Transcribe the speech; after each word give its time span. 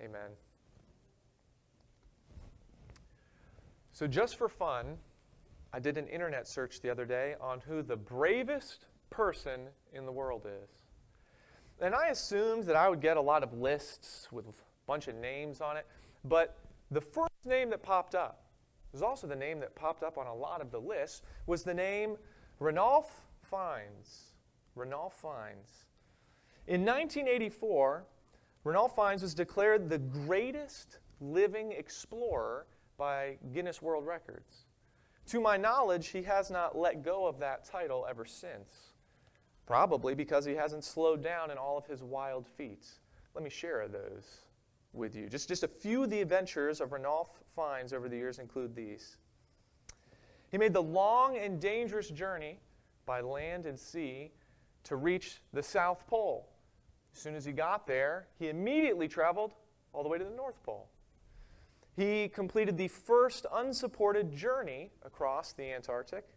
Amen. 0.00 0.30
So, 3.92 4.06
just 4.06 4.36
for 4.36 4.48
fun, 4.48 4.96
I 5.72 5.80
did 5.80 5.98
an 5.98 6.06
internet 6.06 6.46
search 6.46 6.80
the 6.80 6.90
other 6.90 7.04
day 7.04 7.34
on 7.40 7.60
who 7.60 7.82
the 7.82 7.96
bravest 7.96 8.86
person 9.10 9.62
in 9.92 10.06
the 10.06 10.12
world 10.12 10.46
is. 10.46 10.70
And 11.80 11.94
I 11.94 12.08
assumed 12.08 12.64
that 12.64 12.76
I 12.76 12.88
would 12.88 13.00
get 13.00 13.16
a 13.16 13.20
lot 13.20 13.42
of 13.42 13.52
lists 13.52 14.28
with 14.32 14.46
a 14.46 14.52
bunch 14.86 15.08
of 15.08 15.14
names 15.14 15.60
on 15.60 15.76
it, 15.76 15.86
but 16.24 16.58
the 16.90 17.00
first 17.00 17.32
name 17.44 17.70
that 17.70 17.82
popped 17.82 18.14
up 18.14 18.44
was 18.92 19.02
also 19.02 19.26
the 19.26 19.36
name 19.36 19.60
that 19.60 19.74
popped 19.74 20.02
up 20.02 20.16
on 20.16 20.26
a 20.26 20.34
lot 20.34 20.60
of 20.60 20.70
the 20.70 20.80
lists 20.80 21.22
was 21.46 21.62
the 21.62 21.74
name 21.74 22.16
Ranulph 22.60 23.22
Fiennes. 23.42 24.32
Ranulph 24.74 25.14
Fiennes. 25.14 25.84
In 26.66 26.84
1984, 26.84 28.04
Ranulph 28.68 28.94
Fiennes 28.94 29.22
was 29.22 29.32
declared 29.32 29.88
the 29.88 29.96
greatest 29.96 30.98
living 31.22 31.72
explorer 31.72 32.66
by 32.98 33.38
Guinness 33.54 33.80
World 33.80 34.06
Records. 34.06 34.66
To 35.28 35.40
my 35.40 35.56
knowledge, 35.56 36.08
he 36.08 36.20
has 36.24 36.50
not 36.50 36.76
let 36.76 37.02
go 37.02 37.26
of 37.26 37.38
that 37.38 37.64
title 37.64 38.06
ever 38.10 38.26
since. 38.26 38.92
Probably 39.64 40.14
because 40.14 40.44
he 40.44 40.54
hasn't 40.54 40.84
slowed 40.84 41.22
down 41.22 41.50
in 41.50 41.56
all 41.56 41.78
of 41.78 41.86
his 41.86 42.02
wild 42.02 42.46
feats. 42.46 43.00
Let 43.34 43.42
me 43.42 43.48
share 43.48 43.88
those 43.88 44.42
with 44.92 45.16
you. 45.16 45.30
Just, 45.30 45.48
just 45.48 45.62
a 45.62 45.68
few 45.68 46.04
of 46.04 46.10
the 46.10 46.20
adventures 46.20 46.82
of 46.82 46.92
Ranulph 46.92 47.42
Fiennes 47.56 47.94
over 47.94 48.06
the 48.06 48.16
years 48.16 48.38
include 48.38 48.76
these. 48.76 49.16
He 50.50 50.58
made 50.58 50.74
the 50.74 50.82
long 50.82 51.38
and 51.38 51.58
dangerous 51.58 52.10
journey 52.10 52.60
by 53.06 53.22
land 53.22 53.64
and 53.64 53.80
sea 53.80 54.30
to 54.84 54.96
reach 54.96 55.40
the 55.54 55.62
South 55.62 56.06
Pole. 56.06 56.50
As 57.18 57.22
soon 57.22 57.34
as 57.34 57.44
he 57.44 57.50
got 57.50 57.84
there, 57.84 58.28
he 58.38 58.48
immediately 58.48 59.08
traveled 59.08 59.52
all 59.92 60.04
the 60.04 60.08
way 60.08 60.18
to 60.18 60.24
the 60.24 60.30
North 60.30 60.62
Pole. 60.62 60.88
He 61.96 62.28
completed 62.28 62.78
the 62.78 62.86
first 62.86 63.44
unsupported 63.52 64.32
journey 64.32 64.92
across 65.02 65.52
the 65.52 65.64
Antarctic. 65.64 66.28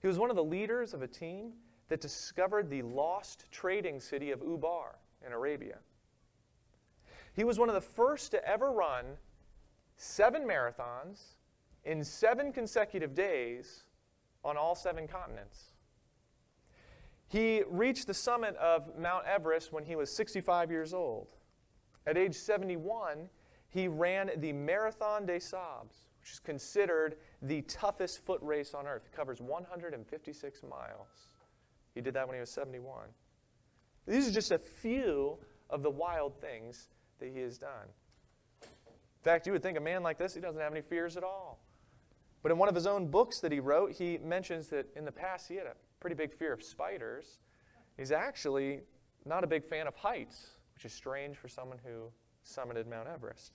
He 0.00 0.08
was 0.08 0.18
one 0.18 0.30
of 0.30 0.36
the 0.36 0.42
leaders 0.42 0.94
of 0.94 1.02
a 1.02 1.06
team 1.06 1.52
that 1.88 2.00
discovered 2.00 2.70
the 2.70 2.80
lost 2.80 3.44
trading 3.50 4.00
city 4.00 4.30
of 4.30 4.40
Ubar 4.40 4.94
in 5.26 5.32
Arabia. 5.32 5.80
He 7.34 7.44
was 7.44 7.58
one 7.58 7.68
of 7.68 7.74
the 7.74 7.82
first 7.82 8.30
to 8.30 8.48
ever 8.48 8.72
run 8.72 9.04
seven 9.98 10.44
marathons 10.44 11.34
in 11.84 12.02
seven 12.02 12.54
consecutive 12.54 13.14
days 13.14 13.84
on 14.42 14.56
all 14.56 14.74
seven 14.74 15.06
continents. 15.06 15.67
He 17.28 17.62
reached 17.68 18.06
the 18.06 18.14
summit 18.14 18.56
of 18.56 18.98
Mount 18.98 19.26
Everest 19.26 19.72
when 19.72 19.84
he 19.84 19.96
was 19.96 20.10
65 20.10 20.70
years 20.70 20.94
old. 20.94 21.28
At 22.06 22.16
age 22.16 22.34
71, 22.34 23.28
he 23.68 23.86
ran 23.86 24.30
the 24.38 24.52
Marathon 24.52 25.26
des 25.26 25.40
Sables, 25.40 26.08
which 26.20 26.32
is 26.32 26.38
considered 26.38 27.16
the 27.42 27.62
toughest 27.62 28.24
foot 28.24 28.40
race 28.42 28.72
on 28.72 28.86
earth. 28.86 29.02
It 29.04 29.14
covers 29.14 29.42
156 29.42 30.62
miles. 30.62 31.08
He 31.94 32.00
did 32.00 32.14
that 32.14 32.26
when 32.26 32.36
he 32.36 32.40
was 32.40 32.50
71. 32.50 33.08
These 34.06 34.28
are 34.28 34.32
just 34.32 34.50
a 34.50 34.58
few 34.58 35.36
of 35.68 35.82
the 35.82 35.90
wild 35.90 36.40
things 36.40 36.88
that 37.18 37.30
he 37.30 37.40
has 37.40 37.58
done. 37.58 37.88
In 38.62 39.22
fact, 39.22 39.46
you 39.46 39.52
would 39.52 39.62
think 39.62 39.76
a 39.76 39.82
man 39.82 40.02
like 40.02 40.16
this, 40.16 40.34
he 40.34 40.40
doesn't 40.40 40.60
have 40.60 40.72
any 40.72 40.80
fears 40.80 41.18
at 41.18 41.24
all. 41.24 41.60
But 42.42 42.52
in 42.52 42.58
one 42.58 42.70
of 42.70 42.74
his 42.74 42.86
own 42.86 43.08
books 43.08 43.40
that 43.40 43.52
he 43.52 43.60
wrote, 43.60 43.92
he 43.92 44.16
mentions 44.16 44.68
that 44.68 44.86
in 44.96 45.04
the 45.04 45.12
past 45.12 45.48
he 45.48 45.56
had 45.56 45.66
a 45.66 45.74
pretty 46.00 46.16
big 46.16 46.32
fear 46.32 46.52
of 46.52 46.62
spiders. 46.62 47.40
He's 47.96 48.12
actually 48.12 48.80
not 49.24 49.44
a 49.44 49.46
big 49.46 49.64
fan 49.64 49.86
of 49.86 49.94
heights, 49.96 50.56
which 50.74 50.84
is 50.84 50.92
strange 50.92 51.36
for 51.36 51.48
someone 51.48 51.78
who 51.84 52.10
summited 52.46 52.86
Mount 52.86 53.08
Everest. 53.08 53.52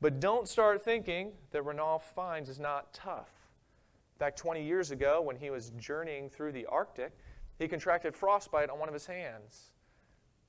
But 0.00 0.20
don't 0.20 0.48
start 0.48 0.82
thinking 0.82 1.32
that 1.50 1.64
Ranulph 1.64 2.14
Fiennes 2.14 2.48
is 2.48 2.58
not 2.58 2.92
tough. 2.94 3.30
In 4.14 4.18
fact, 4.18 4.38
20 4.38 4.62
years 4.62 4.90
ago, 4.90 5.20
when 5.20 5.36
he 5.36 5.50
was 5.50 5.70
journeying 5.78 6.30
through 6.30 6.52
the 6.52 6.66
Arctic, 6.66 7.12
he 7.58 7.68
contracted 7.68 8.14
frostbite 8.14 8.70
on 8.70 8.78
one 8.78 8.88
of 8.88 8.94
his 8.94 9.06
hands. 9.06 9.72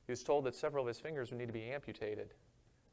He 0.07 0.11
was 0.11 0.23
told 0.23 0.45
that 0.45 0.55
several 0.55 0.83
of 0.83 0.87
his 0.87 0.99
fingers 0.99 1.31
would 1.31 1.39
need 1.39 1.47
to 1.47 1.53
be 1.53 1.69
amputated. 1.69 2.33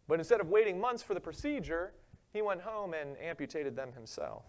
But 0.08 0.18
instead 0.18 0.40
of 0.40 0.48
waiting 0.48 0.80
months 0.80 1.02
for 1.02 1.14
the 1.14 1.20
procedure, 1.20 1.92
he 2.32 2.42
went 2.42 2.60
home 2.60 2.94
and 2.94 3.16
amputated 3.18 3.76
them 3.76 3.92
himself. 3.92 4.44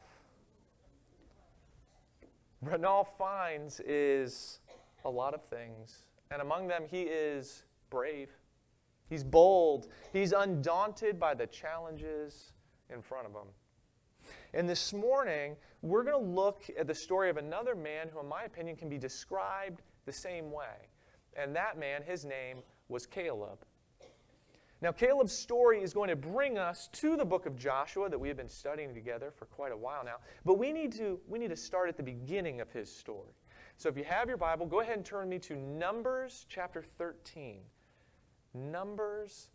Ranulph 2.62 3.18
Fiennes 3.18 3.80
is 3.86 4.60
a 5.06 5.10
lot 5.10 5.34
of 5.34 5.44
things, 5.44 6.04
and 6.30 6.42
among 6.42 6.68
them, 6.68 6.84
he 6.90 7.04
is 7.04 7.64
brave. 7.90 8.30
He's 9.10 9.24
bold. 9.24 9.88
He's 10.12 10.34
undaunted 10.34 11.20
by 11.20 11.36
the 11.36 11.48
challenges 11.48 12.52
in 12.94 13.02
front 13.02 13.28
of 13.28 13.32
him. 13.32 13.48
And 14.54 14.68
this 14.68 14.94
morning, 14.94 15.56
we're 15.82 16.04
going 16.04 16.22
to 16.22 16.32
look 16.32 16.64
at 16.78 16.86
the 16.86 16.94
story 16.94 17.30
of 17.30 17.38
another 17.38 17.76
man 17.76 18.10
who, 18.12 18.20
in 18.20 18.28
my 18.28 18.44
opinion, 18.44 18.76
can 18.76 18.90
be 18.90 18.98
described 18.98 19.82
the 20.06 20.12
same 20.12 20.52
way. 20.52 20.90
And 21.36 21.56
that 21.56 21.80
man, 21.80 22.04
his 22.04 22.26
name 22.26 22.58
was 22.90 23.06
Caleb. 23.06 23.60
Now, 24.82 24.94
Caleb's 24.94 25.34
story 25.34 25.84
is 25.84 25.94
going 25.94 26.10
to 26.10 26.16
bring 26.16 26.58
us 26.58 26.88
to 26.94 27.18
the 27.18 27.26
book 27.26 27.46
of 27.46 27.58
Joshua 27.58 28.10
that 28.10 28.18
we 28.18 28.30
have 28.30 28.38
been 28.38 28.48
studying 28.48 28.94
together 28.94 29.30
for 29.30 29.46
quite 29.46 29.74
a 29.74 29.78
while 29.78 30.06
now. 30.06 30.18
But 30.46 30.58
we 30.58 30.72
need 30.72 30.94
to, 30.94 31.20
we 31.28 31.38
need 31.38 31.50
to 31.50 31.58
start 31.58 31.90
at 31.90 31.98
the 31.98 32.04
beginning 32.04 32.62
of 32.62 32.72
his 32.72 32.90
story. 32.94 33.34
So 33.76 33.90
if 33.90 33.98
you 33.98 34.06
have 34.06 34.30
your 34.30 34.38
Bible, 34.38 34.66
go 34.66 34.80
ahead 34.80 34.96
and 34.96 35.06
turn 35.06 35.28
me 35.28 35.38
to 35.40 35.58
Numbers 35.58 36.46
chapter 36.48 36.82
13. 36.82 37.60
Numbers 38.54 39.50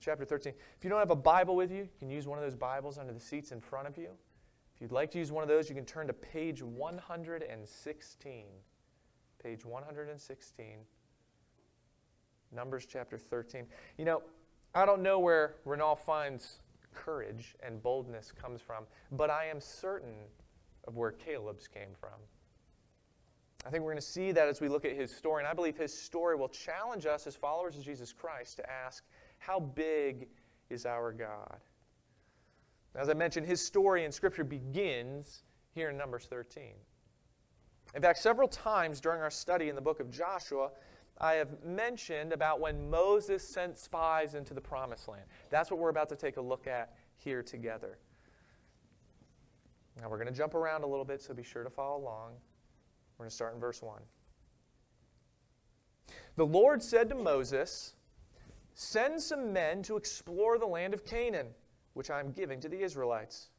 chapter 0.00 0.24
13. 0.24 0.54
If 0.78 0.84
you 0.84 0.90
don't 0.90 0.98
have 0.98 1.10
a 1.10 1.16
Bible 1.16 1.54
with 1.54 1.70
you, 1.70 1.82
you 1.82 1.88
can 1.98 2.10
use 2.10 2.26
one 2.26 2.38
of 2.38 2.44
those 2.44 2.56
Bibles 2.56 2.96
under 2.96 3.12
the 3.12 3.20
seats 3.20 3.52
in 3.52 3.60
front 3.60 3.86
of 3.86 3.98
you. 3.98 4.08
If 4.74 4.80
you'd 4.80 4.92
like 4.92 5.10
to 5.12 5.18
use 5.18 5.30
one 5.30 5.42
of 5.42 5.48
those, 5.48 5.68
you 5.68 5.74
can 5.74 5.84
turn 5.84 6.06
to 6.06 6.14
page 6.14 6.62
116. 6.62 8.44
Page 9.42 9.64
116. 9.64 10.66
Numbers 12.54 12.86
chapter 12.86 13.18
13. 13.18 13.66
You 13.98 14.04
know, 14.04 14.22
I 14.74 14.86
don't 14.86 15.02
know 15.02 15.18
where 15.18 15.56
Ranulph 15.64 16.04
Fiennes 16.06 16.60
courage 16.94 17.54
and 17.64 17.82
boldness 17.82 18.32
comes 18.32 18.60
from, 18.60 18.84
but 19.10 19.30
I 19.30 19.46
am 19.46 19.60
certain 19.60 20.14
of 20.86 20.96
where 20.96 21.12
Caleb's 21.12 21.68
came 21.68 21.94
from. 21.98 22.18
I 23.64 23.70
think 23.70 23.84
we're 23.84 23.92
going 23.92 24.00
to 24.00 24.06
see 24.06 24.32
that 24.32 24.48
as 24.48 24.60
we 24.60 24.68
look 24.68 24.84
at 24.84 24.92
his 24.92 25.14
story, 25.14 25.42
and 25.42 25.48
I 25.48 25.54
believe 25.54 25.76
his 25.76 25.96
story 25.96 26.36
will 26.36 26.48
challenge 26.48 27.06
us 27.06 27.26
as 27.26 27.36
followers 27.36 27.76
of 27.76 27.84
Jesus 27.84 28.12
Christ 28.12 28.56
to 28.56 28.70
ask, 28.70 29.04
how 29.38 29.60
big 29.60 30.28
is 30.68 30.86
our 30.86 31.12
God? 31.12 31.58
As 32.94 33.08
I 33.08 33.14
mentioned, 33.14 33.46
his 33.46 33.64
story 33.64 34.04
in 34.04 34.12
Scripture 34.12 34.44
begins 34.44 35.44
here 35.74 35.90
in 35.90 35.96
Numbers 35.96 36.26
13. 36.26 36.72
In 37.94 38.02
fact, 38.02 38.18
several 38.18 38.48
times 38.48 39.00
during 39.00 39.20
our 39.20 39.30
study 39.30 39.68
in 39.68 39.74
the 39.74 39.80
book 39.80 40.00
of 40.00 40.10
Joshua, 40.10 40.70
I 41.22 41.34
have 41.34 41.64
mentioned 41.64 42.32
about 42.32 42.58
when 42.58 42.90
Moses 42.90 43.46
sent 43.46 43.78
spies 43.78 44.34
into 44.34 44.54
the 44.54 44.60
promised 44.60 45.06
land. 45.06 45.22
That's 45.50 45.70
what 45.70 45.78
we're 45.78 45.88
about 45.88 46.08
to 46.08 46.16
take 46.16 46.36
a 46.36 46.40
look 46.40 46.66
at 46.66 46.96
here 47.16 47.44
together. 47.44 47.96
Now 50.00 50.08
we're 50.08 50.16
going 50.16 50.28
to 50.28 50.34
jump 50.34 50.54
around 50.54 50.82
a 50.82 50.86
little 50.86 51.04
bit, 51.04 51.22
so 51.22 51.32
be 51.32 51.44
sure 51.44 51.62
to 51.62 51.70
follow 51.70 52.02
along. 52.02 52.32
We're 53.16 53.24
going 53.24 53.30
to 53.30 53.36
start 53.36 53.54
in 53.54 53.60
verse 53.60 53.80
1. 53.80 54.02
The 56.34 56.46
Lord 56.46 56.82
said 56.82 57.08
to 57.10 57.14
Moses, 57.14 57.94
Send 58.74 59.20
some 59.20 59.52
men 59.52 59.82
to 59.84 59.96
explore 59.96 60.58
the 60.58 60.66
land 60.66 60.92
of 60.92 61.04
Canaan, 61.04 61.48
which 61.92 62.10
I 62.10 62.18
am 62.18 62.32
giving 62.32 62.58
to 62.60 62.68
the 62.68 62.82
Israelites. 62.82 63.50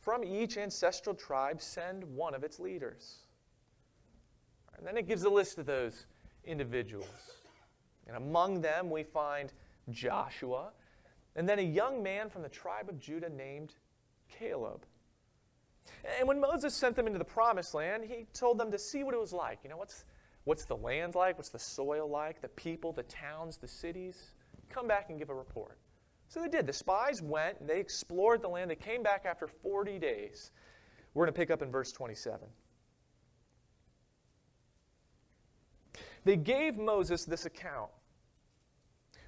From 0.00 0.22
each 0.22 0.58
ancestral 0.58 1.14
tribe, 1.14 1.62
send 1.62 2.04
one 2.04 2.34
of 2.34 2.44
its 2.44 2.60
leaders. 2.60 3.20
And 4.76 4.86
then 4.86 4.98
it 4.98 5.08
gives 5.08 5.22
a 5.22 5.30
list 5.30 5.56
of 5.56 5.64
those 5.64 6.06
individuals. 6.46 7.38
And 8.06 8.16
among 8.16 8.60
them, 8.60 8.90
we 8.90 9.02
find 9.02 9.52
Joshua, 9.90 10.70
and 11.36 11.48
then 11.48 11.58
a 11.58 11.62
young 11.62 12.02
man 12.02 12.28
from 12.28 12.42
the 12.42 12.48
tribe 12.48 12.88
of 12.88 12.98
Judah 12.98 13.28
named 13.28 13.74
Caleb. 14.28 14.84
And 16.18 16.28
when 16.28 16.40
Moses 16.40 16.74
sent 16.74 16.96
them 16.96 17.06
into 17.06 17.18
the 17.18 17.24
promised 17.24 17.74
land, 17.74 18.04
he 18.04 18.26
told 18.32 18.58
them 18.58 18.70
to 18.70 18.78
see 18.78 19.04
what 19.04 19.14
it 19.14 19.20
was 19.20 19.32
like. 19.32 19.58
You 19.64 19.70
know, 19.70 19.76
what's, 19.76 20.04
what's 20.44 20.64
the 20.64 20.76
land 20.76 21.14
like? 21.14 21.36
What's 21.36 21.48
the 21.48 21.58
soil 21.58 22.08
like? 22.08 22.40
The 22.40 22.48
people, 22.48 22.92
the 22.92 23.02
towns, 23.04 23.56
the 23.56 23.68
cities? 23.68 24.32
Come 24.68 24.86
back 24.86 25.10
and 25.10 25.18
give 25.18 25.30
a 25.30 25.34
report. 25.34 25.78
So 26.28 26.40
they 26.40 26.48
did. 26.48 26.66
The 26.66 26.72
spies 26.72 27.22
went, 27.22 27.66
they 27.66 27.78
explored 27.78 28.42
the 28.42 28.48
land. 28.48 28.70
They 28.70 28.76
came 28.76 29.02
back 29.02 29.24
after 29.26 29.46
40 29.46 29.98
days. 29.98 30.50
We're 31.12 31.26
going 31.26 31.34
to 31.34 31.38
pick 31.38 31.50
up 31.50 31.62
in 31.62 31.70
verse 31.70 31.92
27. 31.92 32.48
They 36.24 36.36
gave 36.36 36.78
Moses 36.78 37.24
this 37.24 37.46
account. 37.46 37.90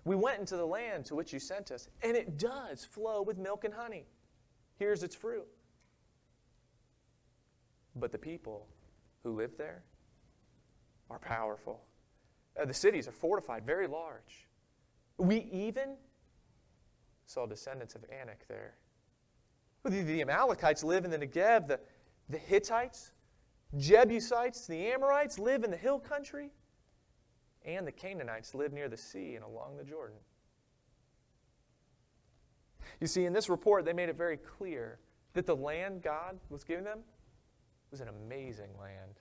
We 0.04 0.16
went 0.16 0.38
into 0.38 0.56
the 0.56 0.66
land 0.66 1.04
to 1.06 1.14
which 1.14 1.32
you 1.32 1.38
sent 1.38 1.70
us, 1.70 1.88
and 2.02 2.16
it 2.16 2.38
does 2.38 2.84
flow 2.84 3.22
with 3.22 3.38
milk 3.38 3.64
and 3.64 3.74
honey. 3.74 4.06
Here's 4.78 5.02
its 5.02 5.14
fruit. 5.14 5.46
But 7.96 8.12
the 8.12 8.18
people 8.18 8.66
who 9.22 9.34
live 9.34 9.56
there 9.58 9.82
are 11.10 11.18
powerful. 11.18 11.82
Uh, 12.60 12.64
the 12.64 12.74
cities 12.74 13.08
are 13.08 13.12
fortified, 13.12 13.66
very 13.66 13.86
large. 13.86 14.46
We 15.18 15.48
even 15.52 15.96
saw 17.26 17.46
descendants 17.46 17.94
of 17.94 18.04
Anak 18.20 18.46
there. 18.48 18.74
The, 19.84 20.02
the 20.02 20.20
Amalekites 20.20 20.84
live 20.84 21.04
in 21.04 21.10
the 21.10 21.18
Negev, 21.18 21.66
the, 21.66 21.80
the 22.28 22.38
Hittites, 22.38 23.12
Jebusites, 23.76 24.66
the 24.66 24.86
Amorites 24.88 25.38
live 25.38 25.64
in 25.64 25.70
the 25.70 25.76
hill 25.76 25.98
country, 25.98 26.50
and 27.66 27.86
the 27.86 27.92
Canaanites 27.92 28.54
lived 28.54 28.72
near 28.72 28.88
the 28.88 28.96
sea 28.96 29.34
and 29.34 29.44
along 29.44 29.76
the 29.76 29.84
Jordan. 29.84 30.16
You 33.00 33.06
see, 33.06 33.24
in 33.24 33.32
this 33.32 33.48
report, 33.48 33.84
they 33.84 33.92
made 33.92 34.08
it 34.08 34.16
very 34.16 34.36
clear 34.36 34.98
that 35.34 35.44
the 35.44 35.56
land 35.56 36.02
God 36.02 36.38
was 36.48 36.64
giving 36.64 36.84
them 36.84 37.00
was 37.90 38.00
an 38.00 38.08
amazing 38.08 38.70
land. 38.80 39.20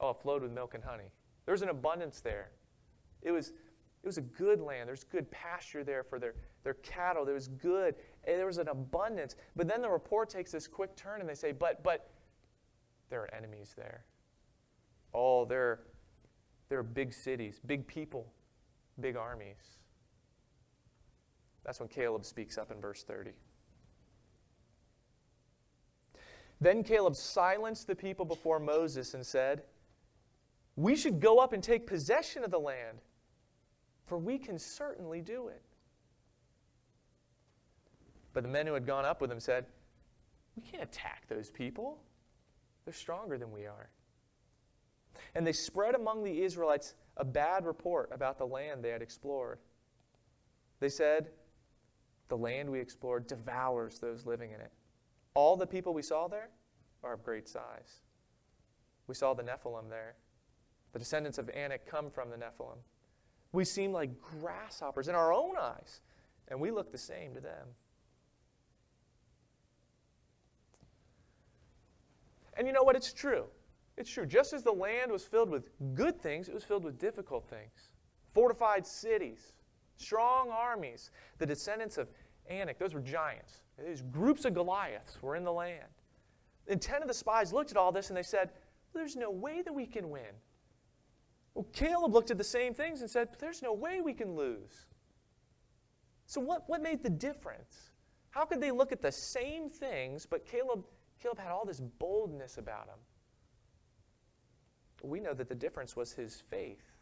Oh, 0.00 0.10
it 0.10 0.16
flowed 0.20 0.42
with 0.42 0.52
milk 0.52 0.74
and 0.74 0.82
honey. 0.82 1.10
There 1.44 1.52
was 1.52 1.62
an 1.62 1.68
abundance 1.68 2.20
there. 2.20 2.50
It 3.22 3.30
was, 3.30 3.48
it 3.48 4.06
was 4.06 4.18
a 4.18 4.22
good 4.22 4.60
land. 4.60 4.88
There's 4.88 5.04
good 5.04 5.30
pasture 5.30 5.84
there 5.84 6.02
for 6.02 6.18
their, 6.18 6.34
their 6.64 6.74
cattle. 6.74 7.24
There 7.24 7.34
was 7.34 7.48
good. 7.48 7.94
There 8.24 8.46
was 8.46 8.58
an 8.58 8.68
abundance. 8.68 9.36
But 9.56 9.68
then 9.68 9.80
the 9.80 9.88
report 9.88 10.28
takes 10.28 10.52
this 10.52 10.66
quick 10.66 10.96
turn 10.96 11.20
and 11.20 11.28
they 11.28 11.34
say, 11.34 11.52
but, 11.52 11.82
but 11.82 12.10
there 13.10 13.22
are 13.22 13.34
enemies 13.34 13.74
there. 13.76 14.04
Oh, 15.14 15.44
there, 15.44 15.80
there 16.68 16.78
are 16.78 16.84
big 16.84 17.12
cities, 17.12 17.60
big 17.66 17.86
people, 17.86 18.32
big 19.00 19.16
armies. 19.16 19.78
That's 21.64 21.80
when 21.80 21.88
Caleb 21.88 22.24
speaks 22.24 22.58
up 22.58 22.70
in 22.70 22.80
verse 22.80 23.02
30. 23.02 23.30
Then 26.60 26.82
Caleb 26.82 27.14
silenced 27.14 27.86
the 27.86 27.94
people 27.94 28.24
before 28.24 28.58
Moses 28.58 29.14
and 29.14 29.24
said, 29.24 29.62
We 30.76 30.96
should 30.96 31.20
go 31.20 31.38
up 31.38 31.52
and 31.52 31.62
take 31.62 31.86
possession 31.86 32.42
of 32.42 32.50
the 32.50 32.58
land, 32.58 32.98
for 34.06 34.18
we 34.18 34.38
can 34.38 34.58
certainly 34.58 35.20
do 35.20 35.48
it. 35.48 35.62
But 38.32 38.42
the 38.42 38.48
men 38.48 38.66
who 38.66 38.74
had 38.74 38.86
gone 38.86 39.04
up 39.04 39.20
with 39.20 39.30
him 39.30 39.40
said, 39.40 39.66
We 40.56 40.62
can't 40.62 40.82
attack 40.82 41.24
those 41.28 41.50
people. 41.50 41.98
They're 42.84 42.94
stronger 42.94 43.38
than 43.38 43.52
we 43.52 43.66
are. 43.66 43.90
And 45.34 45.46
they 45.46 45.52
spread 45.52 45.94
among 45.94 46.24
the 46.24 46.42
Israelites 46.42 46.94
a 47.16 47.24
bad 47.24 47.66
report 47.66 48.10
about 48.12 48.38
the 48.38 48.46
land 48.46 48.82
they 48.82 48.90
had 48.90 49.02
explored. 49.02 49.58
They 50.80 50.88
said, 50.88 51.30
The 52.28 52.36
land 52.36 52.70
we 52.70 52.80
explored 52.80 53.26
devours 53.26 53.98
those 53.98 54.26
living 54.26 54.52
in 54.52 54.60
it. 54.60 54.72
All 55.34 55.56
the 55.56 55.66
people 55.66 55.94
we 55.94 56.02
saw 56.02 56.28
there 56.28 56.50
are 57.02 57.12
of 57.12 57.22
great 57.22 57.48
size. 57.48 58.00
We 59.06 59.14
saw 59.14 59.34
the 59.34 59.42
Nephilim 59.42 59.88
there. 59.88 60.14
The 60.92 60.98
descendants 60.98 61.38
of 61.38 61.50
Anak 61.50 61.86
come 61.86 62.10
from 62.10 62.30
the 62.30 62.36
Nephilim. 62.36 62.78
We 63.52 63.64
seem 63.64 63.92
like 63.92 64.20
grasshoppers 64.20 65.08
in 65.08 65.14
our 65.14 65.32
own 65.32 65.56
eyes, 65.58 66.00
and 66.48 66.60
we 66.60 66.70
look 66.70 66.92
the 66.92 66.98
same 66.98 67.34
to 67.34 67.40
them. 67.40 67.68
And 72.56 72.66
you 72.66 72.72
know 72.72 72.82
what? 72.82 72.96
It's 72.96 73.12
true. 73.12 73.44
It's 73.98 74.10
true. 74.10 74.26
Just 74.26 74.52
as 74.52 74.62
the 74.62 74.72
land 74.72 75.10
was 75.10 75.24
filled 75.24 75.50
with 75.50 75.70
good 75.94 76.20
things, 76.22 76.48
it 76.48 76.54
was 76.54 76.62
filled 76.62 76.84
with 76.84 76.98
difficult 76.98 77.48
things. 77.48 77.90
Fortified 78.32 78.86
cities, 78.86 79.52
strong 79.96 80.50
armies, 80.50 81.10
the 81.38 81.46
descendants 81.46 81.98
of 81.98 82.08
Anak, 82.48 82.78
those 82.78 82.94
were 82.94 83.00
giants. 83.00 83.60
These 83.84 84.02
groups 84.02 84.44
of 84.44 84.54
Goliaths 84.54 85.20
were 85.20 85.34
in 85.34 85.42
the 85.42 85.52
land. 85.52 85.88
And 86.68 86.80
10 86.80 87.02
of 87.02 87.08
the 87.08 87.14
spies 87.14 87.52
looked 87.52 87.72
at 87.72 87.76
all 87.76 87.90
this 87.90 88.08
and 88.08 88.16
they 88.16 88.22
said, 88.22 88.50
There's 88.94 89.16
no 89.16 89.32
way 89.32 89.62
that 89.62 89.74
we 89.74 89.84
can 89.84 90.10
win. 90.10 90.32
Well, 91.54 91.66
Caleb 91.72 92.12
looked 92.12 92.30
at 92.30 92.38
the 92.38 92.44
same 92.44 92.74
things 92.74 93.00
and 93.00 93.10
said, 93.10 93.30
There's 93.40 93.62
no 93.62 93.72
way 93.72 94.00
we 94.00 94.14
can 94.14 94.36
lose. 94.36 94.86
So, 96.26 96.40
what, 96.40 96.68
what 96.68 96.82
made 96.82 97.02
the 97.02 97.10
difference? 97.10 97.90
How 98.30 98.44
could 98.44 98.60
they 98.60 98.70
look 98.70 98.92
at 98.92 99.02
the 99.02 99.10
same 99.10 99.70
things, 99.70 100.24
but 100.24 100.46
Caleb, 100.46 100.84
Caleb 101.20 101.38
had 101.38 101.50
all 101.50 101.64
this 101.64 101.80
boldness 101.80 102.58
about 102.58 102.86
him? 102.86 102.98
We 105.02 105.20
know 105.20 105.34
that 105.34 105.48
the 105.48 105.54
difference 105.54 105.96
was 105.96 106.12
his 106.12 106.42
faith. 106.50 106.92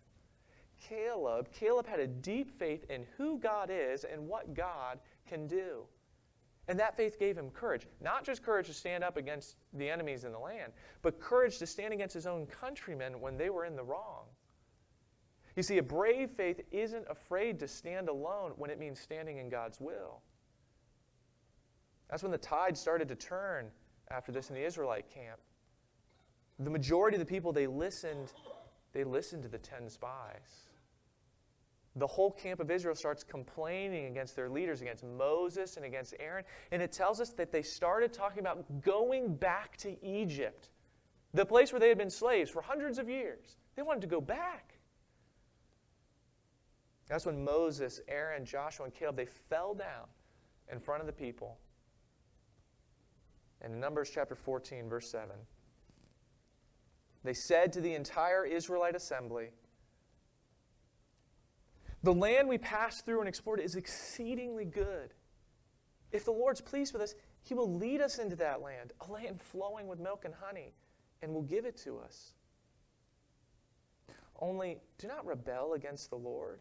Caleb, 0.78 1.50
Caleb 1.52 1.86
had 1.86 2.00
a 2.00 2.06
deep 2.06 2.50
faith 2.58 2.84
in 2.90 3.06
who 3.16 3.38
God 3.38 3.70
is 3.72 4.04
and 4.04 4.28
what 4.28 4.54
God 4.54 4.98
can 5.26 5.46
do. 5.46 5.84
And 6.68 6.78
that 6.80 6.96
faith 6.96 7.18
gave 7.18 7.38
him 7.38 7.50
courage. 7.50 7.86
Not 8.00 8.24
just 8.24 8.42
courage 8.42 8.66
to 8.66 8.74
stand 8.74 9.04
up 9.04 9.16
against 9.16 9.56
the 9.72 9.88
enemies 9.88 10.24
in 10.24 10.32
the 10.32 10.38
land, 10.38 10.72
but 11.00 11.20
courage 11.20 11.58
to 11.58 11.66
stand 11.66 11.94
against 11.94 12.14
his 12.14 12.26
own 12.26 12.46
countrymen 12.46 13.20
when 13.20 13.36
they 13.36 13.50
were 13.50 13.64
in 13.64 13.76
the 13.76 13.84
wrong. 13.84 14.24
You 15.54 15.62
see, 15.62 15.78
a 15.78 15.82
brave 15.82 16.30
faith 16.30 16.60
isn't 16.70 17.06
afraid 17.08 17.58
to 17.60 17.68
stand 17.68 18.08
alone 18.08 18.52
when 18.56 18.68
it 18.68 18.78
means 18.78 19.00
standing 19.00 19.38
in 19.38 19.48
God's 19.48 19.80
will. 19.80 20.20
That's 22.10 22.22
when 22.22 22.32
the 22.32 22.38
tide 22.38 22.76
started 22.76 23.08
to 23.08 23.14
turn 23.14 23.70
after 24.10 24.32
this 24.32 24.50
in 24.50 24.54
the 24.54 24.64
Israelite 24.64 25.08
camp. 25.12 25.40
The 26.58 26.70
majority 26.70 27.16
of 27.16 27.20
the 27.20 27.26
people 27.26 27.52
they 27.52 27.66
listened, 27.66 28.32
they 28.92 29.04
listened 29.04 29.42
to 29.42 29.48
the 29.48 29.58
10 29.58 29.90
spies 29.90 30.66
the 31.96 32.06
whole 32.06 32.30
camp 32.30 32.60
of 32.60 32.70
Israel 32.70 32.94
starts 32.94 33.24
complaining 33.24 34.06
against 34.06 34.36
their 34.36 34.50
leaders, 34.50 34.82
against 34.82 35.02
Moses 35.02 35.78
and 35.78 35.86
against 35.86 36.14
Aaron. 36.20 36.44
And 36.70 36.82
it 36.82 36.92
tells 36.92 37.20
us 37.20 37.30
that 37.30 37.50
they 37.50 37.62
started 37.62 38.12
talking 38.12 38.40
about 38.40 38.82
going 38.82 39.34
back 39.34 39.78
to 39.78 39.96
Egypt, 40.06 40.68
the 41.32 41.46
place 41.46 41.72
where 41.72 41.80
they 41.80 41.88
had 41.88 41.96
been 41.96 42.10
slaves 42.10 42.50
for 42.50 42.60
hundreds 42.60 42.98
of 42.98 43.08
years. 43.08 43.56
They 43.76 43.82
wanted 43.82 44.02
to 44.02 44.08
go 44.08 44.20
back. 44.20 44.74
That's 47.08 47.24
when 47.24 47.42
Moses, 47.42 48.00
Aaron, 48.08 48.44
Joshua, 48.44 48.84
and 48.84 48.94
Caleb, 48.94 49.16
they 49.16 49.26
fell 49.26 49.74
down 49.74 50.06
in 50.70 50.78
front 50.78 51.00
of 51.00 51.06
the 51.06 51.12
people. 51.12 51.58
And 53.62 53.72
in 53.72 53.80
Numbers 53.80 54.10
chapter 54.12 54.34
14, 54.34 54.88
verse 54.88 55.10
7, 55.10 55.30
they 57.26 57.34
said 57.34 57.72
to 57.72 57.80
the 57.80 57.94
entire 57.94 58.44
Israelite 58.44 58.96
assembly, 58.96 59.50
the 62.02 62.12
land 62.14 62.48
we 62.48 62.58
passed 62.58 63.04
through 63.04 63.20
and 63.20 63.28
explored 63.28 63.60
is 63.60 63.74
exceedingly 63.74 64.64
good. 64.64 65.12
If 66.12 66.24
the 66.24 66.30
Lord's 66.30 66.60
pleased 66.60 66.92
with 66.92 67.02
us, 67.02 67.14
He 67.42 67.54
will 67.54 67.74
lead 67.74 68.00
us 68.00 68.18
into 68.18 68.36
that 68.36 68.62
land, 68.62 68.92
a 69.06 69.10
land 69.10 69.40
flowing 69.42 69.88
with 69.88 69.98
milk 69.98 70.24
and 70.24 70.34
honey, 70.34 70.74
and 71.22 71.34
will 71.34 71.42
give 71.42 71.64
it 71.64 71.76
to 71.78 71.98
us. 71.98 72.34
Only 74.38 74.78
do 74.98 75.08
not 75.08 75.26
rebel 75.26 75.72
against 75.72 76.10
the 76.10 76.16
Lord, 76.16 76.60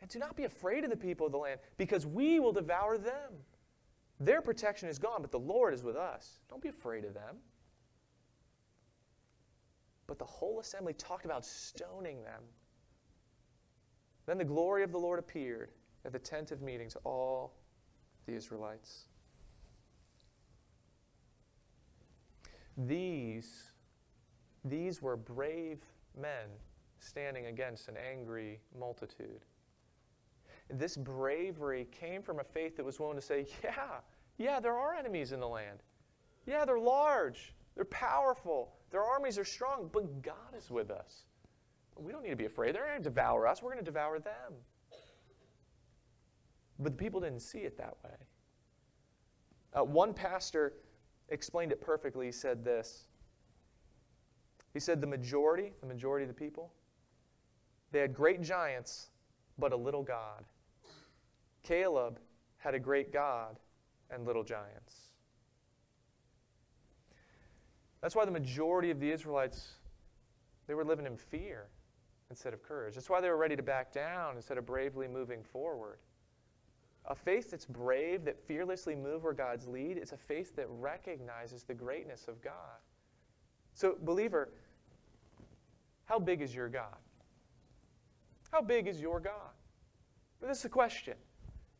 and 0.00 0.08
do 0.08 0.18
not 0.18 0.36
be 0.36 0.44
afraid 0.44 0.84
of 0.84 0.90
the 0.90 0.96
people 0.96 1.26
of 1.26 1.32
the 1.32 1.38
land, 1.38 1.60
because 1.76 2.06
we 2.06 2.38
will 2.38 2.52
devour 2.52 2.98
them. 2.98 3.32
Their 4.20 4.42
protection 4.42 4.88
is 4.88 4.98
gone, 4.98 5.22
but 5.22 5.32
the 5.32 5.38
Lord 5.38 5.74
is 5.74 5.82
with 5.82 5.96
us. 5.96 6.38
Don't 6.48 6.62
be 6.62 6.68
afraid 6.68 7.04
of 7.04 7.14
them. 7.14 7.38
But 10.08 10.18
the 10.18 10.24
whole 10.24 10.58
assembly 10.58 10.94
talked 10.94 11.26
about 11.26 11.46
stoning 11.46 12.24
them. 12.24 12.42
Then 14.26 14.38
the 14.38 14.44
glory 14.44 14.82
of 14.82 14.90
the 14.90 14.98
Lord 14.98 15.20
appeared 15.20 15.70
at 16.04 16.12
the 16.12 16.18
tent 16.18 16.50
of 16.50 16.60
meeting 16.60 16.88
to 16.90 16.98
all 17.04 17.54
the 18.26 18.32
Israelites. 18.32 19.04
These, 22.76 23.72
these 24.64 25.02
were 25.02 25.16
brave 25.16 25.78
men 26.20 26.48
standing 27.00 27.46
against 27.46 27.88
an 27.88 27.96
angry 27.96 28.60
multitude. 28.78 29.44
This 30.70 30.96
bravery 30.96 31.86
came 31.90 32.22
from 32.22 32.40
a 32.40 32.44
faith 32.44 32.76
that 32.76 32.84
was 32.84 33.00
willing 33.00 33.16
to 33.16 33.22
say, 33.22 33.46
yeah, 33.64 34.00
yeah, 34.36 34.60
there 34.60 34.78
are 34.78 34.94
enemies 34.94 35.32
in 35.32 35.40
the 35.40 35.48
land. 35.48 35.82
Yeah, 36.46 36.64
they're 36.64 36.78
large, 36.78 37.54
they're 37.74 37.84
powerful, 37.86 38.77
their 38.90 39.02
armies 39.02 39.38
are 39.38 39.44
strong, 39.44 39.90
but 39.92 40.22
God 40.22 40.54
is 40.56 40.70
with 40.70 40.90
us. 40.90 41.24
We 41.96 42.12
don't 42.12 42.22
need 42.22 42.30
to 42.30 42.36
be 42.36 42.46
afraid. 42.46 42.74
They're 42.74 42.86
going 42.86 42.98
to 42.98 43.02
devour 43.02 43.46
us. 43.46 43.62
We're 43.62 43.72
going 43.72 43.84
to 43.84 43.90
devour 43.90 44.18
them. 44.18 44.54
But 46.78 46.92
the 46.92 46.98
people 46.98 47.20
didn't 47.20 47.40
see 47.40 47.60
it 47.60 47.76
that 47.78 47.96
way. 48.04 48.14
Uh, 49.74 49.84
one 49.84 50.14
pastor 50.14 50.74
explained 51.28 51.72
it 51.72 51.80
perfectly. 51.80 52.26
He 52.26 52.32
said 52.32 52.64
this 52.64 53.06
He 54.72 54.80
said, 54.80 55.00
The 55.00 55.06
majority, 55.06 55.72
the 55.80 55.86
majority 55.86 56.24
of 56.24 56.28
the 56.28 56.34
people, 56.34 56.72
they 57.90 57.98
had 57.98 58.14
great 58.14 58.42
giants, 58.42 59.10
but 59.58 59.72
a 59.72 59.76
little 59.76 60.02
God. 60.02 60.44
Caleb 61.62 62.20
had 62.58 62.74
a 62.74 62.78
great 62.78 63.12
God 63.12 63.58
and 64.10 64.24
little 64.24 64.44
giants. 64.44 65.07
That's 68.08 68.16
why 68.16 68.24
the 68.24 68.30
majority 68.30 68.90
of 68.90 69.00
the 69.00 69.10
Israelites 69.10 69.72
they 70.66 70.72
were 70.72 70.82
living 70.82 71.04
in 71.04 71.14
fear 71.14 71.66
instead 72.30 72.54
of 72.54 72.62
courage. 72.62 72.94
That's 72.94 73.10
why 73.10 73.20
they 73.20 73.28
were 73.28 73.36
ready 73.36 73.54
to 73.54 73.62
back 73.62 73.92
down 73.92 74.36
instead 74.36 74.56
of 74.56 74.64
bravely 74.64 75.06
moving 75.06 75.42
forward. 75.42 75.98
A 77.04 77.14
faith 77.14 77.50
that's 77.50 77.66
brave, 77.66 78.24
that 78.24 78.40
fearlessly 78.46 78.94
moves 78.94 79.24
where 79.24 79.34
God's 79.34 79.68
lead, 79.68 79.98
is 79.98 80.12
a 80.12 80.16
faith 80.16 80.56
that 80.56 80.64
recognizes 80.70 81.64
the 81.64 81.74
greatness 81.74 82.28
of 82.28 82.40
God. 82.40 82.80
So, 83.74 83.98
believer, 84.00 84.48
how 86.06 86.18
big 86.18 86.40
is 86.40 86.54
your 86.54 86.70
God? 86.70 86.96
How 88.50 88.62
big 88.62 88.88
is 88.88 89.02
your 89.02 89.20
God? 89.20 89.52
But 90.40 90.48
this 90.48 90.60
is 90.60 90.64
a 90.64 90.70
question. 90.70 91.12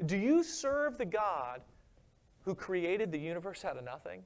Do 0.04 0.18
you 0.18 0.42
serve 0.42 0.99
the 0.99 1.06
God 1.06 1.62
who 2.44 2.54
created 2.54 3.12
the 3.12 3.18
universe 3.18 3.64
out 3.64 3.78
of 3.78 3.85
nothing? 3.85 4.25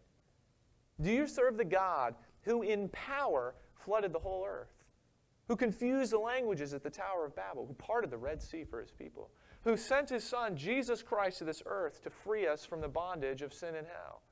Do 1.00 1.11
you 1.11 1.26
serve 1.26 1.56
the 1.56 1.64
God 1.64 2.14
who 2.42 2.62
in 2.62 2.88
power 2.90 3.54
flooded 3.75 4.12
the 4.12 4.18
whole 4.18 4.44
earth? 4.46 4.84
Who 5.49 5.56
confused 5.56 6.12
the 6.12 6.18
languages 6.18 6.72
at 6.72 6.82
the 6.82 6.90
Tower 6.90 7.26
of 7.26 7.34
Babel? 7.34 7.66
Who 7.66 7.75
parted 7.75 8.11
the 8.11 8.18
Red 8.18 8.40
Sea 8.40 8.64
for 8.64 8.80
his 8.80 8.90
people? 8.90 9.30
Who 9.64 9.76
sent 9.76 10.11
his 10.11 10.25
Son, 10.25 10.56
Jesus 10.56 11.02
Christ, 11.02 11.38
to 11.38 11.44
this 11.44 11.62
earth 11.66 12.02
to 12.02 12.11
free 12.11 12.46
us 12.46 12.64
from 12.64 12.80
the 12.80 12.88
bondage 12.88 13.42
of 13.42 13.52
sin 13.52 13.75
and 13.75 13.87
hell? 13.87 14.22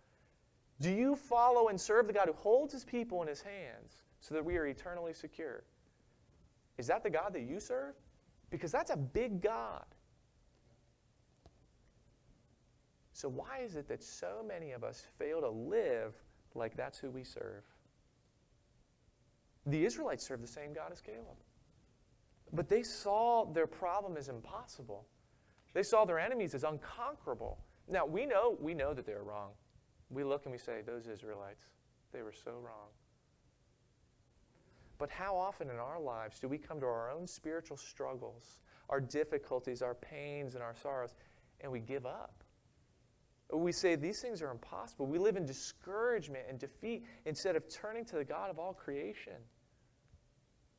Do 0.81 0.91
you 0.91 1.15
follow 1.15 1.69
and 1.69 1.81
serve 1.81 2.07
the 2.07 2.13
God 2.13 2.29
who 2.29 2.33
holds 2.33 2.73
his 2.73 2.85
people 2.85 3.23
in 3.23 3.29
his 3.29 3.43
hands 3.43 4.03
so 4.21 4.35
that 4.35 4.45
we 4.45 4.57
are 4.57 4.67
eternally 4.67 5.13
secure? 5.13 5.65
Is 6.79 6.87
that 6.87 7.03
the 7.03 7.11
God 7.11 7.35
that 7.35 7.43
you 7.43 7.61
serve? 7.61 7.95
Because 8.49 8.73
that's 8.73 8.91
a 8.91 8.97
big 8.97 9.43
God. 9.43 9.85
So, 13.13 13.29
why 13.29 13.61
is 13.63 13.77
it 13.77 13.87
that 13.89 14.03
so 14.03 14.43
many 14.47 14.73
of 14.73 14.83
us 14.83 15.05
fail 15.19 15.43
to 15.43 15.51
live 15.51 16.15
like 16.55 16.77
that's 16.77 16.99
who 16.99 17.11
we 17.11 17.25
serve? 17.25 17.65
The 19.67 19.85
Israelites 19.85 20.27
served 20.27 20.43
the 20.43 20.49
same 20.49 20.73
God 20.73 20.93
as 20.93 21.01
Caleb. 21.01 21.37
But 22.53 22.69
they 22.69 22.83
saw 22.83 23.45
their 23.45 23.67
problem 23.67 24.17
as 24.17 24.29
impossible. 24.29 25.07
They 25.73 25.83
saw 25.83 26.05
their 26.05 26.19
enemies 26.19 26.55
as 26.55 26.65
unconquerable. 26.65 27.59
Now, 27.89 28.07
we 28.07 28.27
know, 28.27 28.57
we 28.61 28.75
know 28.75 28.93
that 28.95 29.07
they're 29.07 29.23
wrong. 29.23 29.51
We 30.11 30.25
look 30.25 30.45
and 30.45 30.53
we 30.53 30.59
say, 30.59 30.81
those 30.85 31.07
Israelites, 31.07 31.63
they 32.13 32.23
were 32.23 32.33
so 32.33 32.53
wrong. 32.53 32.89
But 34.99 35.11
how 35.11 35.37
often 35.37 35.71
in 35.71 35.77
our 35.77 36.01
lives 36.01 36.41
do 36.41 36.49
we 36.49 36.59
come 36.59 36.81
to 36.81 36.87
our 36.87 37.11
own 37.11 37.27
spiritual 37.27 37.77
struggles, 37.77 38.59
our 38.89 39.01
difficulties, 39.01 39.81
our 39.81 39.95
pains, 39.95 40.55
and 40.55 40.63
our 40.63 40.75
sorrows, 40.75 41.15
and 41.61 41.71
we 41.71 41.81
give 41.81 42.05
up? 42.05 42.40
We 43.53 43.73
say 43.73 43.97
these 43.97 44.21
things 44.21 44.43
are 44.43 44.51
impossible. 44.51 45.07
We 45.07 45.19
live 45.19 45.37
in 45.37 45.45
discouragement 45.45 46.45
and 46.49 46.59
defeat 46.59 47.05
instead 47.25 47.57
of 47.57 47.65
turning 47.69 48.05
to 48.07 48.17
the 48.17 48.25
God 48.25 48.51
of 48.51 48.59
all 48.59 48.73
creation. 48.73 49.35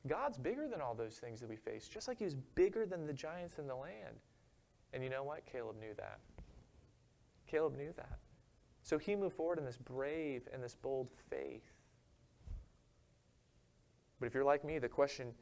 God's 0.07 0.37
bigger 0.37 0.67
than 0.67 0.81
all 0.81 0.95
those 0.95 1.17
things 1.17 1.41
that 1.41 1.49
we 1.49 1.57
face, 1.57 1.87
just 1.87 2.07
like 2.07 2.17
He 2.17 2.23
was 2.23 2.35
bigger 2.55 2.85
than 2.85 3.05
the 3.05 3.13
giants 3.13 3.57
in 3.59 3.67
the 3.67 3.75
land. 3.75 4.19
And 4.93 5.03
you 5.03 5.09
know 5.09 5.23
what? 5.23 5.45
Caleb 5.45 5.79
knew 5.79 5.93
that. 5.97 6.19
Caleb 7.47 7.75
knew 7.77 7.93
that. 7.97 8.19
So 8.83 8.97
he 8.97 9.15
moved 9.15 9.35
forward 9.35 9.59
in 9.59 9.65
this 9.65 9.77
brave 9.77 10.47
and 10.53 10.63
this 10.63 10.75
bold 10.75 11.09
faith. 11.29 11.71
But 14.19 14.27
if 14.27 14.33
you're 14.33 14.43
like 14.43 14.63
me, 14.63 14.79
the 14.79 14.89
question 14.89 15.33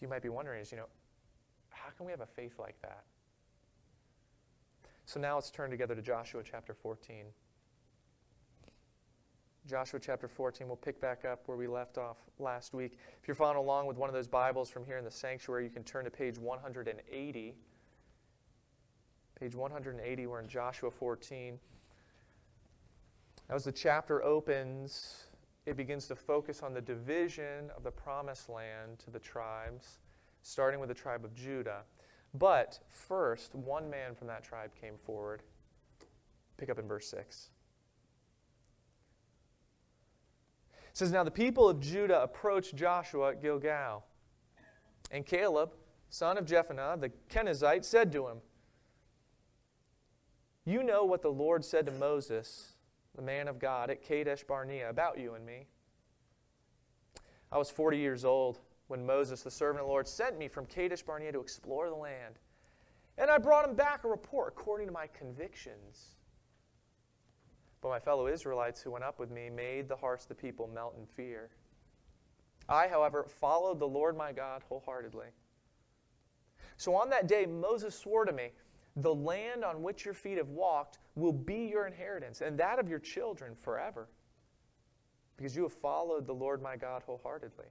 you 0.00 0.08
might 0.08 0.22
be 0.22 0.28
wondering 0.28 0.60
is, 0.60 0.70
you 0.70 0.78
know, 0.78 0.88
how 1.70 1.90
can 1.96 2.06
we 2.06 2.12
have 2.12 2.20
a 2.20 2.26
faith 2.26 2.58
like 2.58 2.80
that? 2.82 3.04
So 5.06 5.20
now 5.20 5.36
let's 5.36 5.52
turn 5.52 5.70
together 5.70 5.94
to 5.94 6.02
Joshua 6.02 6.42
chapter 6.44 6.74
14. 6.74 7.26
Joshua 9.68 10.00
chapter 10.00 10.26
14, 10.26 10.66
we'll 10.66 10.76
pick 10.76 11.00
back 11.00 11.24
up 11.24 11.42
where 11.46 11.56
we 11.56 11.68
left 11.68 11.96
off 11.96 12.16
last 12.40 12.74
week. 12.74 12.98
If 13.22 13.28
you're 13.28 13.36
following 13.36 13.58
along 13.58 13.86
with 13.86 13.96
one 13.96 14.08
of 14.08 14.14
those 14.14 14.26
Bibles 14.26 14.68
from 14.68 14.84
here 14.84 14.98
in 14.98 15.04
the 15.04 15.10
sanctuary, 15.10 15.62
you 15.62 15.70
can 15.70 15.84
turn 15.84 16.04
to 16.06 16.10
page 16.10 16.38
180. 16.38 17.54
Page 19.38 19.54
180, 19.54 20.26
we're 20.26 20.40
in 20.40 20.48
Joshua 20.48 20.90
14. 20.90 21.56
As 23.48 23.62
the 23.62 23.72
chapter 23.72 24.24
opens, 24.24 25.26
it 25.66 25.76
begins 25.76 26.08
to 26.08 26.16
focus 26.16 26.64
on 26.64 26.74
the 26.74 26.80
division 26.80 27.70
of 27.76 27.84
the 27.84 27.92
promised 27.92 28.48
land 28.48 28.98
to 29.04 29.12
the 29.12 29.20
tribes, 29.20 29.98
starting 30.42 30.80
with 30.80 30.88
the 30.88 30.96
tribe 30.96 31.24
of 31.24 31.32
Judah. 31.32 31.82
But 32.38 32.80
first, 32.90 33.54
one 33.54 33.88
man 33.88 34.14
from 34.14 34.26
that 34.26 34.44
tribe 34.44 34.70
came 34.78 34.96
forward. 35.04 35.42
Pick 36.56 36.70
up 36.70 36.78
in 36.78 36.86
verse 36.86 37.08
6. 37.08 37.50
It 40.68 40.80
says, 40.92 41.12
Now 41.12 41.24
the 41.24 41.30
people 41.30 41.68
of 41.68 41.80
Judah 41.80 42.22
approached 42.22 42.74
Joshua 42.74 43.30
at 43.30 43.42
Gilgal. 43.42 44.04
And 45.10 45.24
Caleb, 45.24 45.72
son 46.10 46.36
of 46.36 46.46
Jephunneh, 46.46 47.00
the 47.00 47.10
Kenizzite, 47.30 47.84
said 47.84 48.10
to 48.12 48.26
him, 48.28 48.38
You 50.64 50.82
know 50.82 51.04
what 51.04 51.22
the 51.22 51.30
Lord 51.30 51.64
said 51.64 51.86
to 51.86 51.92
Moses, 51.92 52.74
the 53.14 53.22
man 53.22 53.48
of 53.48 53.58
God, 53.58 53.88
at 53.88 54.02
Kadesh 54.02 54.42
Barnea 54.42 54.90
about 54.90 55.18
you 55.18 55.34
and 55.34 55.46
me. 55.46 55.68
I 57.52 57.58
was 57.58 57.70
40 57.70 57.98
years 57.98 58.24
old 58.24 58.58
when 58.88 59.04
Moses, 59.04 59.42
the 59.42 59.50
servant 59.50 59.80
of 59.80 59.86
the 59.86 59.90
Lord, 59.90 60.06
sent 60.06 60.38
me 60.38 60.48
from 60.48 60.66
Kadesh 60.66 61.02
Barnea 61.02 61.32
to 61.32 61.40
explore 61.40 61.88
the 61.88 61.96
land. 61.96 62.36
And 63.18 63.30
I 63.30 63.38
brought 63.38 63.68
him 63.68 63.74
back 63.74 64.04
a 64.04 64.08
report 64.08 64.54
according 64.56 64.86
to 64.86 64.92
my 64.92 65.06
convictions. 65.08 66.16
But 67.80 67.88
my 67.88 67.98
fellow 67.98 68.26
Israelites 68.26 68.80
who 68.80 68.90
went 68.90 69.04
up 69.04 69.18
with 69.18 69.30
me 69.30 69.50
made 69.50 69.88
the 69.88 69.96
hearts 69.96 70.24
of 70.24 70.28
the 70.28 70.34
people 70.34 70.68
melt 70.72 70.94
in 70.98 71.06
fear. 71.06 71.50
I, 72.68 72.88
however, 72.88 73.24
followed 73.24 73.78
the 73.78 73.88
Lord 73.88 74.16
my 74.16 74.32
God 74.32 74.62
wholeheartedly. 74.68 75.28
So 76.76 76.94
on 76.94 77.10
that 77.10 77.26
day, 77.26 77.46
Moses 77.46 77.98
swore 77.98 78.24
to 78.24 78.32
me, 78.32 78.50
The 78.96 79.14
land 79.14 79.64
on 79.64 79.82
which 79.82 80.04
your 80.04 80.14
feet 80.14 80.38
have 80.38 80.48
walked 80.48 80.98
will 81.14 81.32
be 81.32 81.66
your 81.66 81.86
inheritance, 81.86 82.40
and 82.40 82.58
that 82.58 82.78
of 82.78 82.88
your 82.88 82.98
children 82.98 83.54
forever, 83.54 84.08
because 85.36 85.56
you 85.56 85.62
have 85.62 85.72
followed 85.72 86.26
the 86.26 86.34
Lord 86.34 86.62
my 86.62 86.76
God 86.76 87.02
wholeheartedly. 87.04 87.66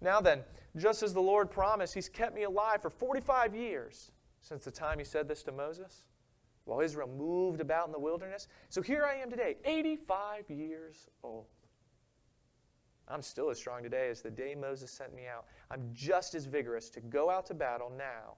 Now 0.00 0.20
then, 0.20 0.40
just 0.76 1.02
as 1.02 1.12
the 1.12 1.20
Lord 1.20 1.50
promised, 1.50 1.94
He's 1.94 2.08
kept 2.08 2.34
me 2.34 2.44
alive 2.44 2.80
for 2.82 2.90
45 2.90 3.54
years 3.54 4.12
since 4.40 4.64
the 4.64 4.70
time 4.70 4.98
He 4.98 5.04
said 5.04 5.28
this 5.28 5.42
to 5.44 5.52
Moses, 5.52 6.04
while 6.64 6.80
Israel 6.80 7.08
moved 7.08 7.60
about 7.60 7.86
in 7.86 7.92
the 7.92 7.98
wilderness. 7.98 8.48
So 8.68 8.80
here 8.80 9.04
I 9.04 9.16
am 9.16 9.30
today, 9.30 9.56
85 9.64 10.48
years 10.48 11.08
old. 11.22 11.46
I'm 13.08 13.22
still 13.22 13.50
as 13.50 13.58
strong 13.58 13.82
today 13.82 14.08
as 14.08 14.22
the 14.22 14.30
day 14.30 14.54
Moses 14.54 14.90
sent 14.90 15.14
me 15.14 15.26
out. 15.26 15.46
I'm 15.70 15.90
just 15.92 16.34
as 16.34 16.46
vigorous 16.46 16.88
to 16.90 17.00
go 17.00 17.28
out 17.28 17.46
to 17.46 17.54
battle 17.54 17.90
now 17.96 18.36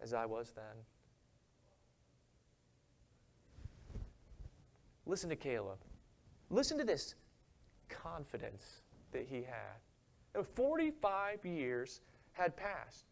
as 0.00 0.14
I 0.14 0.26
was 0.26 0.52
then. 0.52 0.64
Listen 5.06 5.28
to 5.28 5.36
Caleb. 5.36 5.78
Listen 6.50 6.78
to 6.78 6.84
this 6.84 7.16
confidence 7.88 8.82
that 9.10 9.26
he 9.28 9.42
had. 9.42 9.80
45 10.42 11.44
years 11.44 12.00
had 12.32 12.56
passed. 12.56 13.06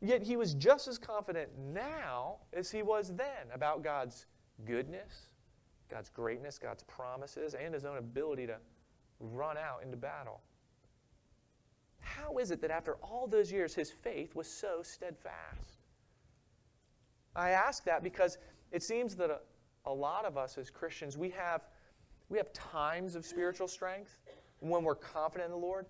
Yet 0.00 0.22
he 0.22 0.36
was 0.36 0.54
just 0.54 0.86
as 0.88 0.98
confident 0.98 1.48
now 1.58 2.36
as 2.52 2.70
he 2.70 2.82
was 2.82 3.14
then 3.16 3.48
about 3.52 3.82
God's 3.82 4.26
goodness, 4.64 5.28
God's 5.90 6.10
greatness, 6.10 6.58
God's 6.58 6.82
promises, 6.84 7.54
and 7.54 7.72
his 7.72 7.84
own 7.84 7.96
ability 7.96 8.46
to 8.46 8.56
run 9.20 9.56
out 9.56 9.82
into 9.82 9.96
battle. 9.96 10.40
How 12.00 12.36
is 12.38 12.50
it 12.50 12.60
that 12.60 12.70
after 12.70 12.94
all 12.96 13.26
those 13.26 13.50
years 13.50 13.74
his 13.74 13.90
faith 13.90 14.34
was 14.34 14.46
so 14.46 14.82
steadfast? 14.82 15.78
I 17.34 17.50
ask 17.50 17.84
that 17.84 18.02
because 18.02 18.38
it 18.72 18.82
seems 18.82 19.16
that 19.16 19.30
a, 19.30 19.40
a 19.86 19.92
lot 19.92 20.24
of 20.24 20.36
us 20.36 20.58
as 20.58 20.70
Christians, 20.70 21.16
we 21.16 21.30
have, 21.30 21.66
we 22.28 22.38
have 22.38 22.52
times 22.52 23.16
of 23.16 23.24
spiritual 23.24 23.68
strength 23.68 24.18
when 24.60 24.84
we're 24.84 24.94
confident 24.94 25.46
in 25.46 25.50
the 25.50 25.66
Lord. 25.66 25.86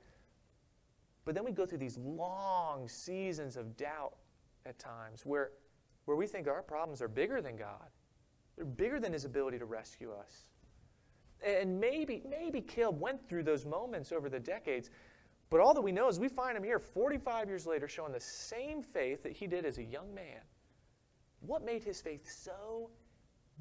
But 1.24 1.34
then 1.34 1.44
we 1.44 1.52
go 1.52 1.66
through 1.66 1.78
these 1.78 1.98
long 1.98 2.88
seasons 2.88 3.56
of 3.56 3.76
doubt 3.76 4.14
at 4.66 4.78
times 4.78 5.24
where, 5.24 5.50
where 6.04 6.16
we 6.16 6.26
think 6.26 6.48
our 6.48 6.62
problems 6.62 7.00
are 7.00 7.08
bigger 7.08 7.40
than 7.40 7.56
God. 7.56 7.88
They're 8.56 8.64
bigger 8.64 9.00
than 9.00 9.12
His 9.12 9.24
ability 9.24 9.58
to 9.58 9.64
rescue 9.64 10.12
us. 10.12 10.44
And 11.44 11.80
maybe, 11.80 12.22
maybe 12.28 12.60
Caleb 12.60 13.00
went 13.00 13.28
through 13.28 13.42
those 13.42 13.66
moments 13.66 14.12
over 14.12 14.28
the 14.28 14.38
decades, 14.38 14.90
but 15.50 15.60
all 15.60 15.74
that 15.74 15.82
we 15.82 15.92
know 15.92 16.08
is 16.08 16.18
we 16.18 16.28
find 16.28 16.56
him 16.56 16.64
here 16.64 16.78
45 16.78 17.48
years 17.48 17.66
later 17.66 17.86
showing 17.86 18.12
the 18.12 18.20
same 18.20 18.82
faith 18.82 19.22
that 19.22 19.32
he 19.32 19.46
did 19.46 19.64
as 19.64 19.78
a 19.78 19.82
young 19.82 20.14
man. 20.14 20.40
What 21.40 21.64
made 21.64 21.84
his 21.84 22.00
faith 22.00 22.30
so 22.30 22.90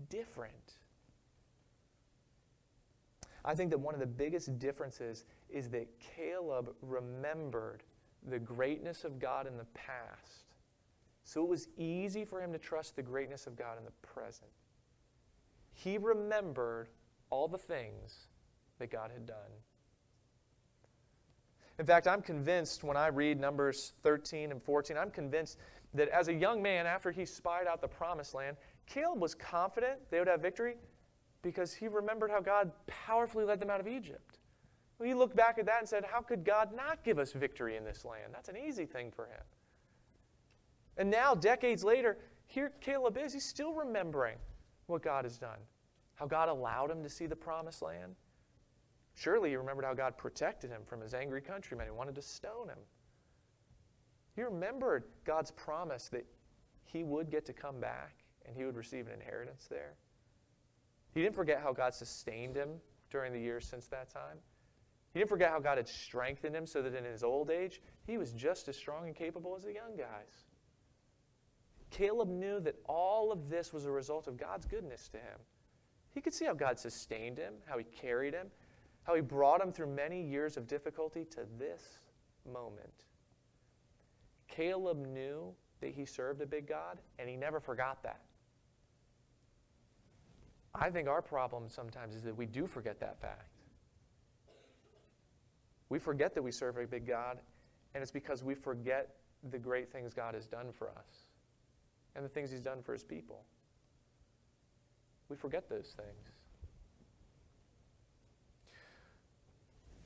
different? 0.10 0.79
I 3.46 3.55
think 3.55 3.72
that 3.72 3.77
one 3.79 3.93
of 3.93 4.00
the 4.00 4.08
biggest 4.08 4.58
differences 4.58 5.25
is 5.53 5.69
that 5.69 5.88
Caleb 6.00 6.74
remembered 6.81 7.83
the 8.29 8.39
greatness 8.39 9.03
of 9.03 9.19
God 9.19 9.48
in 9.48 9.57
the 9.57 9.65
past. 9.74 10.45
So 11.24 11.43
it 11.43 11.50
was 11.50 11.67
easy 11.77 12.25
for 12.25 12.41
him 12.41 12.51
to 12.51 12.60
trust 12.60 12.95
the 12.95 13.01
greatness 13.01 13.48
of 13.48 13.55
God 13.55 13.77
in 13.77 13.86
the 13.86 13.91
present. 14.01 14.51
He 15.72 15.98
remembered 15.98 16.89
all 17.29 17.48
the 17.48 17.57
things 17.57 18.27
that 18.79 18.91
God 18.91 19.12
had 19.12 19.25
done. 19.25 19.38
In 21.79 21.86
fact, 21.86 22.07
I'm 22.07 22.22
convinced 22.22 22.83
when 22.83 22.98
I 22.98 23.07
read 23.07 23.39
Numbers 23.39 23.93
13 24.03 24.51
and 24.51 24.62
14, 24.62 24.98
I'm 24.98 25.10
convinced 25.10 25.57
that 25.93 26.10
as 26.10 26.27
a 26.27 26.33
young 26.33 26.62
man, 26.62 26.86
after 26.86 27.12
he 27.12 27.25
spied 27.25 27.67
out 27.67 27.81
the 27.81 27.88
promised 27.88 28.33
land, 28.33 28.57
Caleb 28.86 29.19
was 29.19 29.33
confident 29.33 30.00
they 30.12 30.19
would 30.19 30.27
have 30.27 30.41
victory 30.41 30.75
because 31.41 31.74
he 31.74 31.88
remembered 31.88 32.29
how 32.29 32.41
God 32.41 32.72
powerfully 32.88 33.45
led 33.45 33.60
them 33.60 33.69
out 33.69 33.79
of 33.79 33.88
Egypt. 33.88 34.32
He 35.01 35.13
looked 35.13 35.35
back 35.35 35.57
at 35.57 35.65
that 35.65 35.79
and 35.79 35.89
said, 35.89 36.05
How 36.05 36.21
could 36.21 36.43
God 36.43 36.69
not 36.75 37.03
give 37.03 37.19
us 37.19 37.33
victory 37.33 37.75
in 37.75 37.83
this 37.83 38.05
land? 38.05 38.33
That's 38.33 38.50
an 38.50 38.57
easy 38.57 38.85
thing 38.85 39.12
for 39.12 39.25
him. 39.25 39.41
And 40.97 41.09
now, 41.09 41.33
decades 41.33 41.83
later, 41.83 42.17
here 42.47 42.71
Caleb 42.81 43.17
is. 43.17 43.33
He's 43.33 43.45
still 43.45 43.73
remembering 43.73 44.38
what 44.88 45.01
God 45.01 45.25
has 45.25 45.38
done, 45.38 45.59
how 46.15 46.27
God 46.27 46.50
allowed 46.50 46.91
him 46.91 47.03
to 47.03 47.09
see 47.09 47.25
the 47.25 47.35
promised 47.35 47.81
land. 47.81 48.15
Surely 49.15 49.50
he 49.50 49.55
remembered 49.55 49.85
how 49.85 49.93
God 49.93 50.17
protected 50.17 50.69
him 50.69 50.81
from 50.85 51.01
his 51.01 51.13
angry 51.13 51.41
countrymen 51.41 51.88
who 51.88 51.93
wanted 51.93 52.15
to 52.15 52.21
stone 52.21 52.69
him. 52.69 52.79
He 54.35 54.41
remembered 54.41 55.03
God's 55.25 55.51
promise 55.51 56.09
that 56.09 56.25
he 56.83 57.03
would 57.03 57.29
get 57.29 57.45
to 57.45 57.53
come 57.53 57.79
back 57.79 58.15
and 58.45 58.55
he 58.55 58.65
would 58.65 58.75
receive 58.75 59.07
an 59.07 59.13
inheritance 59.13 59.67
there. 59.69 59.93
He 61.13 61.21
didn't 61.21 61.35
forget 61.35 61.62
how 61.62 61.73
God 61.73 61.93
sustained 61.93 62.55
him 62.55 62.69
during 63.12 63.31
the 63.31 63.39
years 63.39 63.65
since 63.65 63.88
that 63.88 64.09
time. 64.09 64.38
He 65.13 65.20
didn't 65.20 65.29
forget 65.29 65.51
how 65.51 65.60
God 65.60 65.77
had 65.77 65.88
strengthened 65.88 66.55
him 66.55 66.65
so 66.65 66.82
that 66.82 66.96
in 66.96 67.03
his 67.03 67.24
old 67.24 67.51
age, 67.51 67.82
he 68.05 68.17
was 68.17 68.34
just 68.34 68.67
as 68.67 68.75
strong 68.75 69.05
and 69.05 69.15
capable 69.15 69.55
as 69.55 69.63
the 69.63 69.74
young 69.74 69.96
guys. 69.96 70.46
Caleb 71.91 72.29
knew 72.29 72.60
that 72.62 72.75
all 72.89 73.32
of 73.32 73.50
this 73.50 73.72
was 73.72 73.86
a 73.86 73.91
result 73.91 74.27
of 74.27 74.38
God's 74.38 74.65
goodness 74.65 75.08
to 75.10 75.17
him. 75.17 75.39
He 76.15 76.22
could 76.22 76.34
see 76.34 76.46
how 76.46 76.53
God 76.53 76.79
sustained 76.79 77.38
him, 77.38 77.53
how 77.65 77.77
he 77.77 77.84
carried 77.84 78.34
him, 78.34 78.48
how 79.03 79.13
he 79.13 79.22
brought 79.22 79.62
him 79.62 79.72
through 79.72 79.88
many 79.88 80.22
years 80.22 80.58
of 80.58 80.67
difficulty 80.67 81.25
to 81.25 81.41
this 81.60 82.00
moment. 82.51 83.05
Caleb 84.48 85.05
knew 85.05 85.53
that 85.82 85.91
he 85.91 86.05
served 86.05 86.41
a 86.41 86.46
big 86.46 86.67
God, 86.67 87.00
and 87.20 87.29
he 87.29 87.36
never 87.36 87.60
forgot 87.60 88.01
that. 88.03 88.22
I 90.74 90.89
think 90.89 91.08
our 91.08 91.22
problem 91.22 91.65
sometimes 91.70 92.15
is 92.15 92.24
that 92.24 92.36
we 92.36 92.48
do 92.48 92.65
forget 92.65 93.00
that 93.00 93.22
fact. 93.22 93.50
We 95.93 96.00
forget 96.00 96.33
that 96.33 96.41
we 96.41 96.51
serve 96.51 96.77
a 96.77 96.88
big 96.88 97.05
God, 97.05 97.38
and 97.93 98.01
it's 98.01 98.09
because 98.09 98.43
we 98.43 98.55
forget 98.55 99.13
the 99.51 99.59
great 99.59 99.91
things 99.91 100.12
God 100.12 100.33
has 100.33 100.47
done 100.47 100.71
for 100.71 100.89
us 100.89 101.27
and 102.15 102.25
the 102.25 102.29
things 102.29 102.50
He's 102.50 102.62
done 102.62 102.81
for 102.81 102.93
His 102.93 103.03
people. 103.03 103.43
We 105.29 105.35
forget 105.35 105.69
those 105.69 105.93
things. 105.95 106.31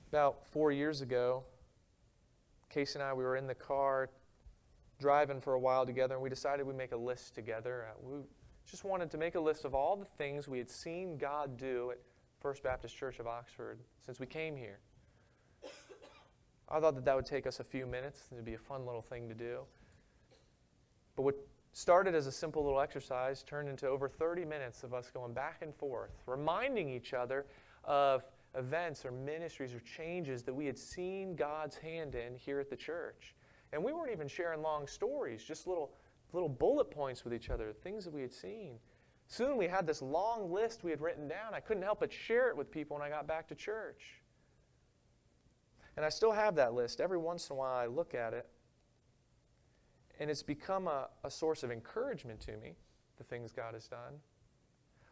About 0.10 0.46
four 0.46 0.74
years 0.74 1.00
ago, 1.00 1.46
Casey 2.70 3.00
and 3.00 3.04
I, 3.04 3.14
we 3.14 3.24
were 3.24 3.38
in 3.38 3.48
the 3.48 3.56
car 3.56 4.10
driving 5.00 5.40
for 5.40 5.54
a 5.54 5.60
while 5.60 5.86
together, 5.86 6.16
and 6.16 6.22
we 6.22 6.30
decided 6.30 6.68
we'd 6.68 6.76
make 6.76 6.92
a 6.92 6.98
list 6.98 7.34
together. 7.34 7.86
Uh, 7.90 7.94
we 8.04 8.24
just 8.70 8.84
wanted 8.84 9.10
to 9.12 9.18
make 9.18 9.36
a 9.36 9.40
list 9.40 9.64
of 9.64 9.74
all 9.74 9.96
the 9.96 10.04
things 10.18 10.50
we 10.50 10.58
had 10.58 10.70
seen 10.70 11.18
God 11.18 11.56
do 11.56 11.92
at 11.92 12.00
First 12.42 12.62
Baptist 12.62 12.94
Church 12.94 13.20
of 13.20 13.28
Oxford 13.28 13.80
since 14.06 14.20
we 14.20 14.26
came 14.26 14.58
here. 14.58 14.80
I 16.70 16.80
thought 16.80 16.96
that 16.96 17.06
that 17.06 17.16
would 17.16 17.26
take 17.26 17.48
us 17.48 17.60
a 17.60 17.64
few 17.64 17.86
minutes. 17.86 18.28
It'd 18.32 18.44
be 18.44 18.56
a 18.56 18.58
fun 18.58 18.86
little 18.86 19.02
thing 19.02 19.30
to 19.30 19.36
do. 19.36 19.62
But 21.16 21.24
what 21.24 21.36
started 21.72 22.16
as 22.16 22.28
a 22.28 22.32
simple 22.32 22.64
little 22.64 22.82
exercise 22.82 23.44
turned 23.44 23.70
into 23.70 23.88
over 23.88 24.10
30 24.10 24.46
minutes 24.46 24.84
of 24.84 24.94
us 24.94 25.10
going 25.12 25.34
back 25.34 25.60
and 25.62 25.74
forth, 25.76 26.12
reminding 26.26 26.90
each 26.90 27.14
other 27.14 27.46
of 27.84 28.24
events 28.56 29.06
or 29.06 29.12
ministries 29.12 29.74
or 29.74 29.80
changes 29.80 30.44
that 30.44 30.54
we 30.54 30.66
had 30.66 30.78
seen 30.78 31.36
God's 31.36 31.78
hand 31.78 32.16
in 32.16 32.36
here 32.36 32.60
at 32.60 32.70
the 32.70 32.76
church. 32.76 33.36
And 33.72 33.84
we 33.84 33.94
weren't 33.94 34.12
even 34.12 34.28
sharing 34.28 34.62
long 34.62 34.88
stories, 34.88 35.44
just 35.44 35.68
little, 35.68 35.92
little 36.34 36.50
bullet 36.50 36.90
points 36.90 37.24
with 37.24 37.34
each 37.34 37.50
other, 37.50 37.72
things 37.72 38.04
that 38.06 38.14
we 38.14 38.22
had 38.22 38.34
seen. 38.34 38.80
Soon 39.28 39.58
we 39.58 39.68
had 39.68 39.86
this 39.86 40.02
long 40.02 40.52
list 40.52 40.84
we 40.84 40.92
had 40.92 41.02
written 41.02 41.28
down. 41.28 41.54
I 41.54 41.60
couldn't 41.60 41.84
help 41.84 42.00
but 42.00 42.12
share 42.12 42.50
it 42.50 42.58
with 42.58 42.72
people 42.72 42.98
when 42.98 43.06
I 43.06 43.10
got 43.10 43.28
back 43.28 43.48
to 43.50 43.56
church. 43.56 44.22
And 45.98 46.06
I 46.06 46.10
still 46.10 46.32
have 46.32 46.56
that 46.56 46.74
list. 46.74 47.02
Every 47.02 47.18
once 47.18 47.50
in 47.50 47.56
a 47.56 47.58
while 47.58 47.76
I 47.76 47.88
look 47.88 48.14
at 48.14 48.34
it. 48.34 48.48
And 50.20 50.30
it's 50.30 50.44
become 50.44 50.88
a, 50.88 51.10
a 51.24 51.30
source 51.30 51.64
of 51.64 51.72
encouragement 51.72 52.40
to 52.42 52.56
me, 52.58 52.76
the 53.18 53.24
things 53.24 53.52
God 53.52 53.74
has 53.74 53.88
done, 53.88 54.14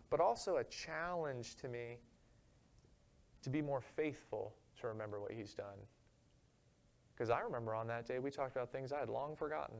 but 0.09 0.19
also 0.19 0.57
a 0.57 0.63
challenge 0.63 1.55
to 1.57 1.67
me 1.67 1.97
to 3.41 3.49
be 3.49 3.61
more 3.61 3.81
faithful 3.81 4.55
to 4.81 4.87
remember 4.87 5.19
what 5.19 5.31
He's 5.31 5.53
done. 5.53 5.77
Because 7.15 7.29
I 7.29 7.39
remember 7.41 7.73
on 7.75 7.87
that 7.87 8.07
day 8.07 8.19
we 8.19 8.29
talked 8.31 8.55
about 8.55 8.71
things 8.71 8.91
I 8.91 8.99
had 8.99 9.09
long 9.09 9.35
forgotten. 9.35 9.77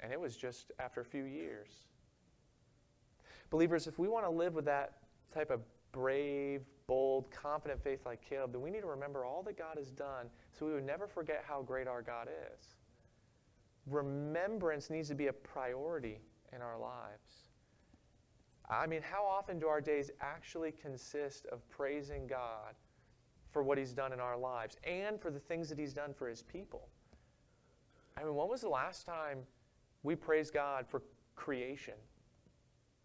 And 0.00 0.12
it 0.12 0.20
was 0.20 0.36
just 0.36 0.72
after 0.78 1.00
a 1.00 1.04
few 1.04 1.24
years. 1.24 1.86
Believers, 3.50 3.86
if 3.86 3.98
we 3.98 4.08
want 4.08 4.24
to 4.24 4.30
live 4.30 4.54
with 4.54 4.66
that 4.66 4.98
type 5.32 5.50
of 5.50 5.60
brave, 5.92 6.62
bold, 6.86 7.30
confident 7.30 7.82
faith 7.82 8.06
like 8.06 8.20
Caleb, 8.28 8.52
then 8.52 8.62
we 8.62 8.70
need 8.70 8.80
to 8.80 8.86
remember 8.86 9.24
all 9.24 9.42
that 9.42 9.58
God 9.58 9.76
has 9.76 9.90
done 9.90 10.28
so 10.52 10.66
we 10.66 10.72
would 10.72 10.86
never 10.86 11.06
forget 11.06 11.44
how 11.46 11.62
great 11.62 11.88
our 11.88 12.02
God 12.02 12.28
is. 12.28 12.76
Remembrance 13.86 14.90
needs 14.90 15.08
to 15.08 15.14
be 15.14 15.26
a 15.28 15.32
priority 15.32 16.20
in 16.54 16.62
our 16.62 16.78
lives. 16.78 17.50
I 18.68 18.86
mean, 18.86 19.02
how 19.02 19.24
often 19.24 19.58
do 19.58 19.68
our 19.68 19.80
days 19.80 20.10
actually 20.20 20.72
consist 20.72 21.46
of 21.46 21.68
praising 21.68 22.26
God 22.26 22.74
for 23.52 23.62
what 23.62 23.78
He's 23.78 23.92
done 23.92 24.12
in 24.12 24.18
our 24.18 24.36
lives 24.36 24.76
and 24.84 25.20
for 25.20 25.30
the 25.30 25.38
things 25.38 25.68
that 25.68 25.78
He's 25.78 25.92
done 25.92 26.12
for 26.12 26.28
His 26.28 26.42
people? 26.42 26.88
I 28.16 28.24
mean, 28.24 28.34
when 28.34 28.48
was 28.48 28.62
the 28.62 28.68
last 28.68 29.06
time 29.06 29.38
we 30.02 30.16
praised 30.16 30.52
God 30.52 30.86
for 30.88 31.02
creation? 31.36 31.94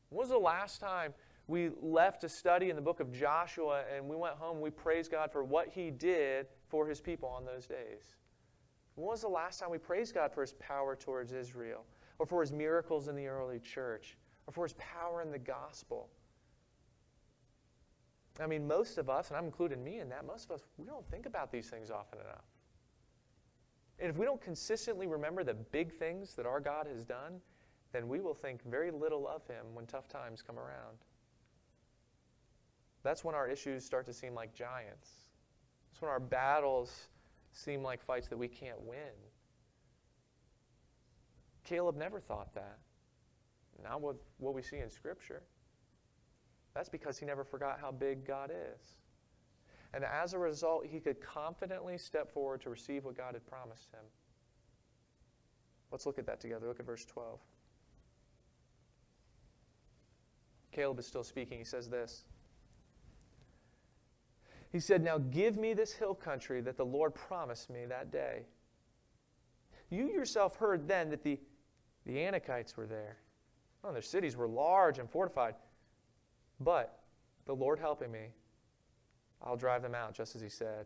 When 0.10 0.20
was 0.20 0.30
the 0.30 0.38
last 0.38 0.80
time 0.80 1.14
we 1.48 1.72
left 1.82 2.22
to 2.22 2.30
study 2.30 2.70
in 2.70 2.76
the 2.76 2.82
book 2.82 3.00
of 3.00 3.12
Joshua 3.12 3.84
and 3.94 4.08
we 4.08 4.16
went 4.16 4.36
home, 4.36 4.62
we 4.62 4.70
praised 4.70 5.12
God 5.12 5.32
for 5.32 5.44
what 5.44 5.68
He 5.70 5.92
did 5.92 6.48
for 6.68 6.88
His 6.88 7.02
people 7.02 7.30
on 7.30 7.46
those 7.46 7.68
days. 7.68 8.16
When 8.96 9.08
was 9.08 9.22
the 9.22 9.28
last 9.28 9.60
time 9.60 9.72
we 9.72 9.78
praised 9.78 10.14
God 10.14 10.34
for 10.34 10.42
His 10.42 10.54
power 10.54 10.96
towards 10.96 11.34
Israel, 11.34 11.86
or 12.20 12.26
for 12.26 12.42
His 12.42 12.52
miracles 12.52 13.08
in 13.08 13.16
the 13.16 13.28
early 13.28 13.60
church, 13.60 14.18
or 14.48 14.54
for 14.54 14.64
His 14.64 14.74
power 14.74 15.22
in 15.22 15.32
the 15.32 15.40
gospel? 15.40 16.10
I 18.40 18.48
mean, 18.48 18.68
most 18.68 18.98
of 18.98 19.10
us, 19.10 19.30
and 19.30 19.38
I'm 19.38 19.46
including 19.46 19.84
me 19.84 20.00
in 20.00 20.10
that, 20.10 20.26
most 20.26 20.46
of 20.46 20.52
us, 20.52 20.64
we 20.78 20.86
don't 20.86 21.10
think 21.10 21.26
about 21.26 21.52
these 21.52 21.70
things 21.70 21.92
often 21.92 22.20
enough. 22.20 22.46
And 24.00 24.10
if 24.10 24.18
we 24.18 24.26
don't 24.26 24.42
consistently 24.42 25.08
remember 25.08 25.44
the 25.44 25.54
big 25.54 25.94
things 25.94 26.36
that 26.36 26.46
our 26.46 26.60
God 26.60 26.88
has 26.88 27.04
done, 27.04 27.42
then 27.92 28.08
we 28.08 28.20
will 28.20 28.34
think 28.34 28.64
very 28.64 28.90
little 28.90 29.28
of 29.28 29.46
Him 29.48 29.66
when 29.74 29.86
tough 29.86 30.08
times 30.08 30.42
come 30.42 30.58
around. 30.58 30.98
That's 33.04 33.24
when 33.24 33.36
our 33.36 33.48
issues 33.48 33.84
start 33.84 34.06
to 34.06 34.14
seem 34.14 34.34
like 34.36 34.54
giants. 34.54 35.10
That's 35.92 36.02
when 36.02 36.12
our 36.12 36.20
battles 36.20 37.08
seem 37.54 37.84
like 37.84 38.02
fights 38.02 38.28
that 38.28 38.38
we 38.38 38.48
can't 38.48 38.80
win. 38.82 39.14
Caleb 41.64 41.96
never 41.96 42.20
thought 42.20 42.54
that. 42.56 42.80
Not 43.84 44.02
with 44.02 44.18
what 44.38 44.54
we 44.54 44.62
see 44.62 44.78
in 44.78 44.90
Scripture. 44.90 45.44
That's 46.74 46.90
because 46.90 47.18
he 47.18 47.26
never 47.26 47.44
forgot 47.44 47.80
how 47.80 47.92
big 47.92 48.26
God 48.26 48.52
is. 48.52 48.82
And 49.94 50.06
as 50.06 50.34
a 50.34 50.40
result, 50.40 50.86
he 50.86 51.00
could 51.00 51.20
confidently 51.20 51.98
step 51.98 52.32
forward 52.32 52.62
to 52.62 52.70
receive 52.70 53.04
what 53.04 53.18
God 53.18 53.34
had 53.34 53.46
promised 53.46 53.92
him. 53.92 54.06
Let's 55.92 56.06
look 56.06 56.18
at 56.18 56.26
that 56.28 56.40
together. 56.40 56.68
Look 56.68 56.80
at 56.80 56.86
verse 56.86 57.04
12. 57.06 57.40
Caleb 60.72 61.00
is 61.00 61.08
still 61.08 61.24
speaking. 61.24 61.58
He 61.58 61.66
says 61.66 61.90
this 61.90 62.24
he 64.72 64.80
said, 64.80 65.04
Now 65.04 65.18
give 65.18 65.58
me 65.58 65.74
this 65.74 65.92
hill 65.92 66.16
country 66.16 66.62
that 66.62 66.78
the 66.78 66.86
Lord 66.86 67.14
promised 67.14 67.70
me 67.70 67.86
that 67.86 68.12
day. 68.12 68.46
You 69.90 70.10
yourself 70.10 70.56
heard 70.56 70.88
then 70.88 71.10
that 71.10 71.24
the, 71.24 71.40
the 72.06 72.14
Anakites 72.14 72.78
were 72.78 72.88
there. 72.88 73.18
Well, 73.84 73.92
their 73.92 74.02
cities 74.02 74.38
were 74.38 74.48
large 74.48 74.98
and 75.00 75.10
fortified. 75.10 75.56
But 76.60 77.00
the 77.46 77.56
Lord 77.56 77.80
helping 77.80 78.12
me, 78.12 78.28
I'll 79.42 79.58
drive 79.58 79.82
them 79.82 79.96
out, 79.96 80.14
just 80.14 80.36
as 80.36 80.42
he 80.42 80.50
said. 80.50 80.86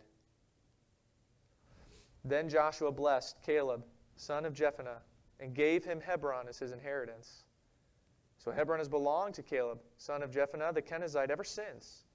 Then 2.24 2.50
Joshua 2.50 2.92
blessed 2.92 3.38
Caleb, 3.46 3.84
son 4.16 4.46
of 4.46 4.54
Jephunneh, 4.54 5.00
and 5.40 5.54
gave 5.54 5.86
him 5.86 6.02
Hebron 6.02 6.48
as 6.48 6.58
his 6.58 6.72
inheritance. 6.72 7.44
So 8.40 8.52
Hebron 8.52 8.80
has 8.80 8.90
belonged 8.90 9.36
to 9.36 9.44
Caleb, 9.44 9.80
son 9.98 10.24
of 10.24 10.32
Jephunneh, 10.32 10.74
the 10.74 10.82
Kenizzite, 10.82 11.30
ever 11.30 11.44
since 11.44 12.06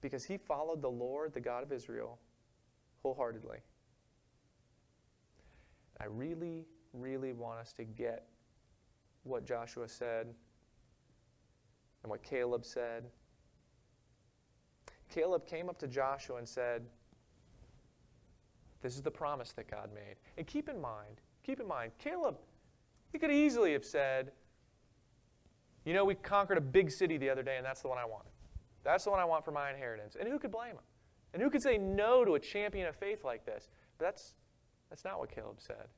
because 0.00 0.24
he 0.24 0.36
followed 0.36 0.82
the 0.82 0.90
Lord, 0.90 1.32
the 1.32 1.40
God 1.40 1.62
of 1.62 1.72
Israel, 1.72 2.18
wholeheartedly. 3.02 3.58
I 6.00 6.04
really, 6.06 6.66
really 6.92 7.32
want 7.32 7.60
us 7.60 7.72
to 7.74 7.84
get 7.84 8.26
what 9.24 9.46
Joshua 9.46 9.88
said 9.88 10.26
and 12.02 12.10
what 12.10 12.22
Caleb 12.22 12.64
said. 12.64 13.04
Caleb 15.08 15.46
came 15.46 15.68
up 15.68 15.78
to 15.78 15.86
Joshua 15.86 16.36
and 16.36 16.48
said, 16.48 16.82
This 18.82 18.94
is 18.94 19.02
the 19.02 19.10
promise 19.10 19.52
that 19.52 19.70
God 19.70 19.90
made. 19.94 20.16
And 20.36 20.46
keep 20.46 20.68
in 20.68 20.80
mind, 20.80 21.20
keep 21.42 21.60
in 21.60 21.66
mind, 21.66 21.92
Caleb, 21.98 22.36
he 23.12 23.18
could 23.18 23.30
easily 23.30 23.72
have 23.72 23.84
said, 23.84 24.32
You 25.84 25.94
know, 25.94 26.04
we 26.04 26.14
conquered 26.14 26.58
a 26.58 26.62
big 26.62 26.90
city 26.90 27.16
the 27.16 27.30
other 27.30 27.42
day, 27.42 27.56
and 27.56 27.64
that's 27.64 27.82
the 27.82 27.88
one 27.88 27.98
I 27.98 28.04
want. 28.04 28.26
That's 28.86 29.02
the 29.02 29.10
one 29.10 29.18
I 29.18 29.24
want 29.24 29.44
for 29.44 29.50
my 29.50 29.68
inheritance. 29.68 30.16
And 30.18 30.28
who 30.28 30.38
could 30.38 30.52
blame 30.52 30.70
him? 30.70 30.84
And 31.34 31.42
who 31.42 31.50
could 31.50 31.60
say 31.60 31.76
no 31.76 32.24
to 32.24 32.36
a 32.36 32.38
champion 32.38 32.86
of 32.86 32.94
faith 32.94 33.24
like 33.24 33.44
this? 33.44 33.68
But 33.98 34.04
that's, 34.04 34.34
that's 34.88 35.04
not 35.04 35.18
what 35.18 35.28
Caleb 35.28 35.56
said. 35.58 35.88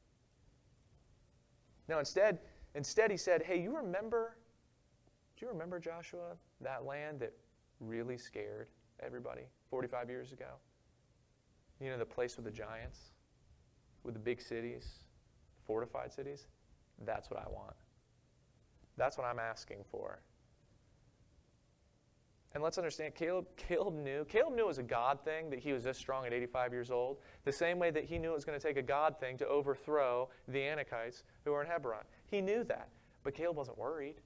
No, 1.86 1.98
instead, 1.98 2.38
instead 2.74 3.10
he 3.10 3.18
said, 3.18 3.42
Hey, 3.42 3.60
you 3.60 3.76
remember, 3.76 4.38
do 5.36 5.44
you 5.44 5.52
remember, 5.52 5.78
Joshua, 5.78 6.36
that 6.62 6.86
land 6.86 7.20
that 7.20 7.34
really 7.78 8.16
scared 8.16 8.68
everybody 9.00 9.42
45 9.68 10.08
years 10.08 10.32
ago? 10.32 10.54
You 11.82 11.90
know, 11.90 11.98
the 11.98 12.06
place 12.06 12.36
with 12.36 12.46
the 12.46 12.50
giants, 12.50 12.98
with 14.02 14.14
the 14.14 14.20
big 14.20 14.40
cities, 14.40 15.00
fortified 15.66 16.10
cities? 16.10 16.46
That's 17.04 17.30
what 17.30 17.38
I 17.38 17.50
want. 17.50 17.76
That's 18.96 19.18
what 19.18 19.26
I'm 19.26 19.38
asking 19.38 19.84
for. 19.90 20.22
And 22.54 22.62
let's 22.62 22.78
understand, 22.78 23.14
Caleb, 23.14 23.46
Caleb 23.56 23.94
knew. 23.94 24.24
Caleb 24.24 24.54
knew 24.54 24.62
it 24.62 24.68
was 24.68 24.78
a 24.78 24.82
God 24.82 25.22
thing 25.22 25.50
that 25.50 25.58
he 25.58 25.72
was 25.72 25.84
this 25.84 25.98
strong 25.98 26.24
at 26.26 26.32
85 26.32 26.72
years 26.72 26.90
old, 26.90 27.18
the 27.44 27.52
same 27.52 27.78
way 27.78 27.90
that 27.90 28.04
he 28.04 28.18
knew 28.18 28.30
it 28.30 28.34
was 28.34 28.44
going 28.44 28.58
to 28.58 28.66
take 28.66 28.78
a 28.78 28.82
God 28.82 29.20
thing 29.20 29.36
to 29.38 29.46
overthrow 29.46 30.30
the 30.48 30.58
Anakites 30.58 31.24
who 31.44 31.52
were 31.52 31.62
in 31.62 31.68
Hebron. 31.68 32.04
He 32.26 32.40
knew 32.40 32.64
that. 32.64 32.88
But 33.22 33.34
Caleb 33.34 33.56
wasn't 33.56 33.76
worried. 33.76 34.22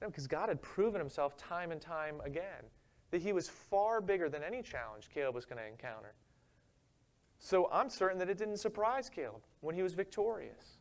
No, 0.00 0.08
because 0.08 0.26
God 0.26 0.48
had 0.48 0.62
proven 0.62 1.00
himself 1.00 1.36
time 1.36 1.72
and 1.72 1.80
time 1.80 2.20
again 2.24 2.64
that 3.10 3.22
he 3.22 3.32
was 3.32 3.48
far 3.48 4.00
bigger 4.00 4.28
than 4.28 4.42
any 4.42 4.62
challenge 4.62 5.08
Caleb 5.12 5.34
was 5.34 5.44
going 5.44 5.58
to 5.58 5.66
encounter. 5.66 6.14
So 7.38 7.68
I'm 7.72 7.88
certain 7.90 8.18
that 8.18 8.28
it 8.28 8.38
didn't 8.38 8.58
surprise 8.58 9.08
Caleb 9.08 9.42
when 9.60 9.74
he 9.74 9.82
was 9.82 9.94
victorious. 9.94 10.78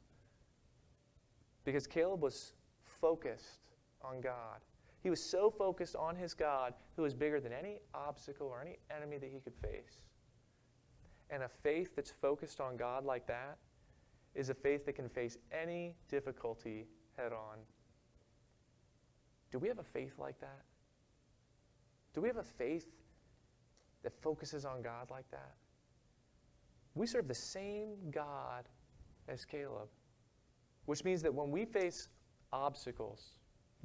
Because 1.64 1.88
Caleb 1.88 2.22
was 2.22 2.54
focused 2.84 3.60
on 4.02 4.22
God. 4.22 4.60
He 5.04 5.10
was 5.10 5.22
so 5.22 5.50
focused 5.50 5.98
on 5.98 6.16
his 6.16 6.34
God 6.34 6.74
who 6.96 7.02
was 7.02 7.14
bigger 7.14 7.42
than 7.42 7.52
any 7.52 7.80
obstacle 7.94 8.48
or 8.48 8.62
any 8.62 8.78
enemy 8.90 9.18
that 9.18 9.30
he 9.30 9.40
could 9.40 9.56
face. 9.56 10.00
And 11.30 11.44
a 11.44 11.50
faith 11.50 11.96
that's 11.96 12.12
focused 12.12 12.62
on 12.62 12.78
God 12.78 13.04
like 13.04 13.28
that 13.28 13.58
is 14.34 14.50
a 14.50 14.54
faith 14.54 14.86
that 14.86 14.94
can 14.94 15.10
face 15.10 15.38
any 15.52 15.94
difficulty 16.10 16.88
head 17.18 17.34
on. 17.34 17.58
Do 19.52 19.60
we 19.60 19.68
have 19.68 19.80
a 19.80 19.84
faith 19.84 20.14
like 20.18 20.40
that? 20.40 20.62
Do 22.14 22.22
we 22.22 22.30
have 22.30 22.38
a 22.38 22.44
faith 22.44 22.88
that 24.04 24.14
focuses 24.16 24.64
on 24.64 24.82
God 24.82 25.12
like 25.12 25.30
that? 25.32 25.54
We 26.96 27.08
serve 27.08 27.28
the 27.28 27.36
same 27.36 27.96
God 28.10 28.70
as 29.28 29.44
Caleb, 29.44 29.90
which 30.86 31.04
means 31.04 31.22
that 31.24 31.34
when 31.34 31.52
we 31.52 31.66
face 31.66 32.08
obstacles, 32.52 33.32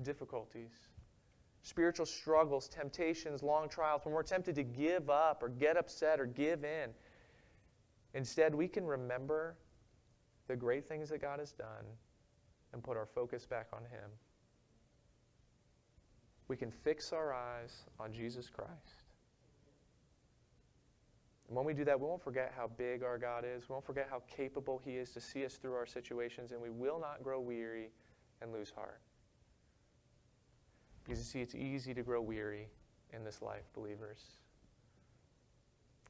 difficulties, 0.03 0.89
spiritual 1.69 2.07
struggles, 2.07 2.67
temptations, 2.67 3.43
long 3.43 3.69
trials, 3.69 4.01
when 4.05 4.15
we're 4.15 4.23
tempted 4.23 4.55
to 4.55 4.63
give 4.65 5.11
up 5.11 5.43
or 5.43 5.51
get 5.51 5.77
upset 5.77 6.19
or 6.19 6.25
give 6.25 6.65
in, 6.65 6.89
instead 8.15 8.55
we 8.55 8.67
can 8.67 8.87
remember 8.87 9.55
the 10.47 10.57
great 10.57 10.89
things 10.89 11.11
that 11.11 11.21
God 11.21 11.41
has 11.41 11.53
done 11.53 11.85
and 12.73 12.83
put 12.83 12.97
our 12.97 13.05
focus 13.05 13.45
back 13.45 13.69
on 13.75 13.83
Him. 13.83 14.09
We 16.49 16.57
can 16.57 16.71
fix 16.71 17.13
our 17.13 17.35
eyes 17.35 17.85
on 18.01 18.15
Jesus 18.15 18.49
Christ. 18.49 19.05
And 21.49 21.57
when 21.57 21.67
we 21.67 21.75
do 21.75 21.85
that, 21.85 22.01
we 22.01 22.07
won't 22.07 22.23
forget 22.23 22.55
how 22.57 22.71
big 22.79 23.03
our 23.03 23.19
God 23.19 23.45
is. 23.45 23.69
We 23.69 23.75
won't 23.75 23.85
forget 23.85 24.09
how 24.11 24.23
capable 24.35 24.81
He 24.83 24.93
is 24.93 25.11
to 25.11 25.21
see 25.21 25.45
us 25.45 25.57
through 25.57 25.75
our 25.75 25.87
situations, 25.87 26.53
and 26.53 26.63
we 26.63 26.71
will 26.71 26.99
not 26.99 27.23
grow 27.23 27.41
weary 27.41 27.91
and 28.41 28.55
lose 28.55 28.71
heart. 28.71 29.03
Because 31.09 31.21
you 31.21 31.25
see, 31.25 31.41
it's 31.41 31.55
easy 31.55 31.95
to 31.95 32.03
grow 32.03 32.21
weary 32.21 32.69
in 33.15 33.25
this 33.25 33.41
life, 33.41 33.65
believers. 33.73 34.21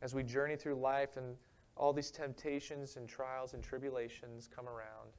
As 0.02 0.12
we 0.12 0.24
journey 0.24 0.56
through 0.56 0.74
life 0.74 1.16
and 1.16 1.36
all 1.76 1.92
these 1.92 2.10
temptations 2.10 2.96
and 2.96 3.08
trials 3.08 3.54
and 3.54 3.62
tribulations 3.62 4.48
come 4.52 4.66
around, 4.68 5.12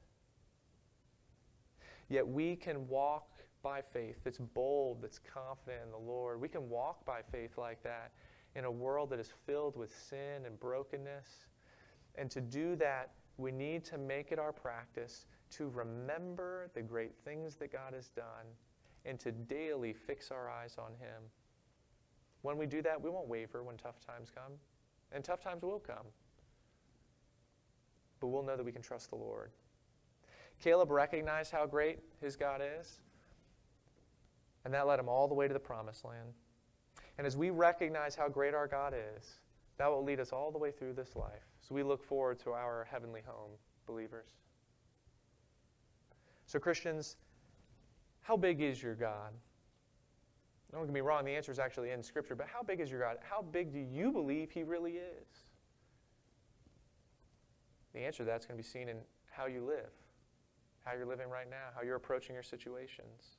yet 2.10 2.28
we 2.28 2.56
can 2.56 2.86
walk 2.88 3.38
by 3.62 3.80
faith 3.80 4.18
that's 4.22 4.38
bold, 4.38 5.00
that's 5.00 5.18
confident 5.18 5.84
in 5.86 5.90
the 5.90 5.96
Lord. 5.96 6.38
We 6.38 6.48
can 6.48 6.68
walk 6.68 7.06
by 7.06 7.22
faith 7.32 7.56
like 7.56 7.82
that 7.82 8.12
in 8.54 8.66
a 8.66 8.70
world 8.70 9.08
that 9.10 9.18
is 9.18 9.32
filled 9.46 9.78
with 9.78 9.96
sin 9.96 10.44
and 10.44 10.60
brokenness. 10.60 11.46
And 12.16 12.30
to 12.32 12.42
do 12.42 12.76
that, 12.76 13.12
we 13.38 13.50
need 13.50 13.84
to 13.86 13.96
make 13.96 14.30
it 14.30 14.38
our 14.38 14.52
practice 14.52 15.24
to 15.52 15.70
remember 15.70 16.70
the 16.74 16.82
great 16.82 17.14
things 17.24 17.54
that 17.56 17.72
God 17.72 17.94
has 17.94 18.10
done 18.10 18.44
and 19.04 19.18
to 19.20 19.32
daily 19.32 19.92
fix 19.92 20.30
our 20.30 20.50
eyes 20.50 20.76
on 20.78 20.92
Him. 20.92 21.22
When 22.42 22.56
we 22.56 22.66
do 22.66 22.82
that, 22.82 23.00
we 23.00 23.10
won't 23.10 23.28
waver 23.28 23.62
when 23.62 23.76
tough 23.76 24.00
times 24.04 24.30
come. 24.34 24.52
And 25.12 25.24
tough 25.24 25.40
times 25.40 25.62
will 25.62 25.80
come. 25.80 26.06
But 28.20 28.28
we'll 28.28 28.42
know 28.42 28.56
that 28.56 28.64
we 28.64 28.72
can 28.72 28.82
trust 28.82 29.10
the 29.10 29.16
Lord. 29.16 29.50
Caleb 30.60 30.90
recognized 30.90 31.50
how 31.50 31.66
great 31.66 32.00
his 32.20 32.36
God 32.36 32.60
is, 32.62 33.00
and 34.64 34.74
that 34.74 34.86
led 34.86 35.00
him 35.00 35.08
all 35.08 35.26
the 35.26 35.34
way 35.34 35.48
to 35.48 35.54
the 35.54 35.60
promised 35.60 36.04
land. 36.04 36.34
And 37.16 37.26
as 37.26 37.36
we 37.36 37.50
recognize 37.50 38.14
how 38.14 38.28
great 38.28 38.54
our 38.54 38.66
God 38.66 38.94
is, 39.16 39.40
that 39.78 39.90
will 39.90 40.04
lead 40.04 40.20
us 40.20 40.32
all 40.32 40.50
the 40.50 40.58
way 40.58 40.70
through 40.70 40.92
this 40.92 41.16
life. 41.16 41.46
So 41.62 41.74
we 41.74 41.82
look 41.82 42.04
forward 42.04 42.38
to 42.40 42.50
our 42.52 42.86
heavenly 42.90 43.22
home, 43.26 43.52
believers. 43.86 44.28
So, 46.44 46.58
Christians, 46.58 47.16
how 48.30 48.36
big 48.36 48.60
is 48.60 48.80
your 48.80 48.94
God? 48.94 49.32
Don't 50.70 50.84
get 50.84 50.92
me 50.92 51.00
wrong, 51.00 51.24
the 51.24 51.32
answer 51.32 51.50
is 51.50 51.58
actually 51.58 51.90
in 51.90 52.00
Scripture, 52.00 52.36
but 52.36 52.46
how 52.46 52.62
big 52.62 52.78
is 52.78 52.88
your 52.88 53.00
God? 53.00 53.16
How 53.28 53.42
big 53.42 53.72
do 53.72 53.80
you 53.80 54.12
believe 54.12 54.52
He 54.52 54.62
really 54.62 54.92
is? 54.92 55.46
The 57.92 57.98
answer 57.98 58.18
to 58.18 58.24
that's 58.24 58.46
going 58.46 58.56
to 58.56 58.62
be 58.62 58.68
seen 58.68 58.88
in 58.88 58.98
how 59.32 59.46
you 59.46 59.64
live, 59.64 59.90
how 60.84 60.92
you're 60.92 61.06
living 61.06 61.28
right 61.28 61.50
now, 61.50 61.70
how 61.74 61.82
you're 61.82 61.96
approaching 61.96 62.32
your 62.32 62.44
situations. 62.44 63.38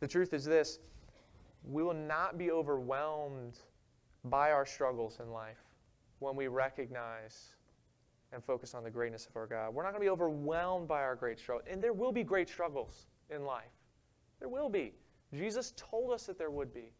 The 0.00 0.08
truth 0.08 0.34
is 0.34 0.44
this 0.44 0.80
we 1.62 1.84
will 1.84 1.94
not 1.94 2.38
be 2.38 2.50
overwhelmed 2.50 3.60
by 4.24 4.50
our 4.50 4.66
struggles 4.66 5.20
in 5.22 5.30
life 5.30 5.62
when 6.18 6.34
we 6.34 6.48
recognize 6.48 7.54
and 8.32 8.42
focus 8.42 8.74
on 8.74 8.82
the 8.82 8.90
greatness 8.90 9.24
of 9.26 9.36
our 9.36 9.46
God. 9.46 9.72
We're 9.72 9.84
not 9.84 9.92
going 9.92 10.00
to 10.00 10.06
be 10.06 10.10
overwhelmed 10.10 10.88
by 10.88 11.02
our 11.02 11.14
great 11.14 11.38
struggle. 11.38 11.64
And 11.70 11.80
there 11.80 11.92
will 11.92 12.10
be 12.10 12.24
great 12.24 12.48
struggles 12.48 13.06
in 13.30 13.44
life. 13.44 13.64
There 14.38 14.48
will 14.48 14.68
be. 14.68 14.92
Jesus 15.34 15.72
told 15.76 16.12
us 16.12 16.26
that 16.26 16.38
there 16.38 16.50
would 16.50 16.72
be. 16.72 16.92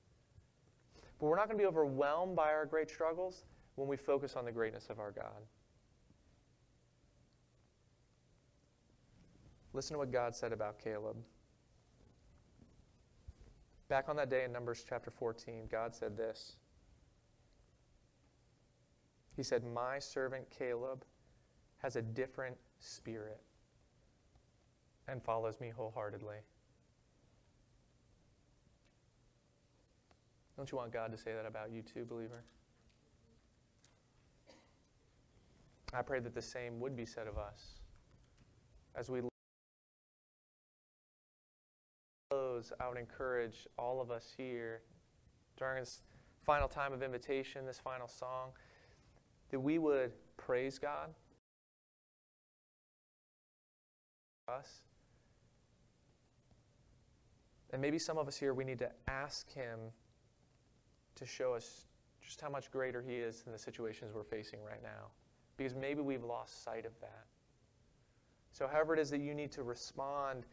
But 1.18 1.26
we're 1.26 1.36
not 1.36 1.48
going 1.48 1.58
to 1.58 1.62
be 1.62 1.68
overwhelmed 1.68 2.36
by 2.36 2.52
our 2.52 2.66
great 2.66 2.90
struggles 2.90 3.44
when 3.76 3.88
we 3.88 3.96
focus 3.96 4.36
on 4.36 4.44
the 4.44 4.52
greatness 4.52 4.88
of 4.90 4.98
our 4.98 5.12
God. 5.12 5.42
Listen 9.72 9.94
to 9.94 9.98
what 9.98 10.10
God 10.10 10.34
said 10.34 10.52
about 10.52 10.78
Caleb. 10.78 11.16
Back 13.88 14.08
on 14.08 14.16
that 14.16 14.30
day 14.30 14.44
in 14.44 14.52
Numbers 14.52 14.84
chapter 14.88 15.10
14, 15.10 15.68
God 15.70 15.94
said 15.94 16.16
this. 16.16 16.56
He 19.36 19.42
said, 19.42 19.62
My 19.64 19.98
servant 19.98 20.48
Caleb 20.50 21.04
has 21.78 21.96
a 21.96 22.02
different 22.02 22.56
spirit 22.80 23.40
and 25.08 25.22
follows 25.22 25.60
me 25.60 25.70
wholeheartedly. 25.74 26.36
Don't 30.56 30.70
you 30.72 30.78
want 30.78 30.92
God 30.92 31.12
to 31.12 31.18
say 31.18 31.32
that 31.34 31.46
about 31.46 31.70
you 31.70 31.82
too, 31.82 32.04
believer? 32.04 32.42
I 35.92 36.02
pray 36.02 36.18
that 36.20 36.34
the 36.34 36.42
same 36.42 36.80
would 36.80 36.96
be 36.96 37.06
said 37.06 37.26
of 37.26 37.38
us 37.38 37.80
as 38.94 39.10
we 39.10 39.20
close. 42.30 42.72
I 42.80 42.88
would 42.88 42.98
encourage 42.98 43.66
all 43.78 44.00
of 44.00 44.10
us 44.10 44.32
here 44.36 44.82
during 45.56 45.80
this 45.80 46.02
final 46.44 46.68
time 46.68 46.92
of 46.92 47.02
invitation, 47.02 47.66
this 47.66 47.78
final 47.78 48.08
song, 48.08 48.50
that 49.50 49.60
we 49.60 49.78
would 49.78 50.12
praise 50.36 50.78
God 50.78 51.10
us. 54.48 54.82
And 57.72 57.82
maybe 57.82 57.98
some 57.98 58.18
of 58.18 58.28
us 58.28 58.36
here, 58.36 58.54
we 58.54 58.64
need 58.64 58.78
to 58.78 58.90
ask 59.08 59.52
Him 59.52 59.78
to 61.16 61.26
show 61.26 61.54
us 61.54 61.86
just 62.22 62.40
how 62.40 62.48
much 62.48 62.70
greater 62.70 63.02
He 63.02 63.14
is 63.14 63.42
than 63.42 63.52
the 63.52 63.58
situations 63.58 64.12
we're 64.14 64.24
facing 64.24 64.62
right 64.62 64.82
now. 64.82 65.10
Because 65.56 65.74
maybe 65.74 66.00
we've 66.00 66.24
lost 66.24 66.62
sight 66.62 66.84
of 66.84 66.92
that. 67.00 67.24
So, 68.52 68.66
however 68.66 68.94
it 68.94 69.00
is 69.00 69.10
that 69.10 69.20
you 69.20 69.34
need 69.34 69.52
to 69.52 69.62
respond, 69.62 70.46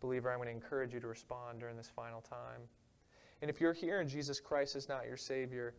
believer, 0.00 0.30
I'm 0.30 0.38
going 0.38 0.48
to 0.48 0.54
encourage 0.54 0.94
you 0.94 1.00
to 1.00 1.06
respond 1.06 1.60
during 1.60 1.76
this 1.76 1.90
final 1.94 2.20
time. 2.20 2.62
And 3.42 3.50
if 3.50 3.60
you're 3.60 3.72
here 3.72 4.00
and 4.00 4.08
Jesus 4.08 4.40
Christ 4.40 4.76
is 4.76 4.88
not 4.88 5.06
your 5.06 5.16
Savior, 5.16 5.74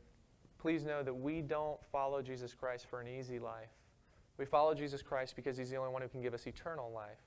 please 0.57 0.83
know 0.83 1.03
that 1.03 1.13
we 1.13 1.41
don't 1.41 1.83
follow 1.91 2.21
Jesus 2.21 2.53
Christ 2.53 2.85
for 2.87 3.01
an 3.01 3.07
easy 3.07 3.39
life. 3.39 3.71
We 4.37 4.45
follow 4.45 4.73
Jesus 4.73 5.01
Christ 5.01 5.35
because 5.35 5.57
He's 5.57 5.69
the 5.69 5.77
only 5.77 5.91
one 5.91 6.01
who 6.01 6.07
can 6.07 6.21
give 6.21 6.33
us 6.33 6.47
eternal 6.47 6.91
life. 6.91 7.19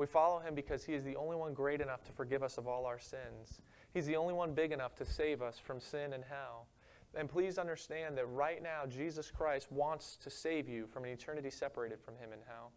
We 0.00 0.06
follow 0.06 0.38
him 0.38 0.54
because 0.54 0.82
he 0.82 0.94
is 0.94 1.04
the 1.04 1.16
only 1.16 1.36
one 1.36 1.52
great 1.52 1.82
enough 1.82 2.02
to 2.04 2.12
forgive 2.12 2.42
us 2.42 2.56
of 2.56 2.66
all 2.66 2.86
our 2.86 2.98
sins. 2.98 3.60
He's 3.92 4.06
the 4.06 4.16
only 4.16 4.32
one 4.32 4.54
big 4.54 4.72
enough 4.72 4.94
to 4.94 5.04
save 5.04 5.42
us 5.42 5.58
from 5.58 5.78
sin 5.78 6.14
and 6.14 6.24
hell. 6.24 6.68
And 7.14 7.28
please 7.28 7.58
understand 7.58 8.16
that 8.16 8.24
right 8.24 8.62
now, 8.62 8.86
Jesus 8.88 9.30
Christ 9.30 9.70
wants 9.70 10.16
to 10.22 10.30
save 10.30 10.70
you 10.70 10.86
from 10.86 11.04
an 11.04 11.10
eternity 11.10 11.50
separated 11.50 12.00
from 12.00 12.16
him 12.16 12.32
in 12.32 12.38
hell. 12.46 12.72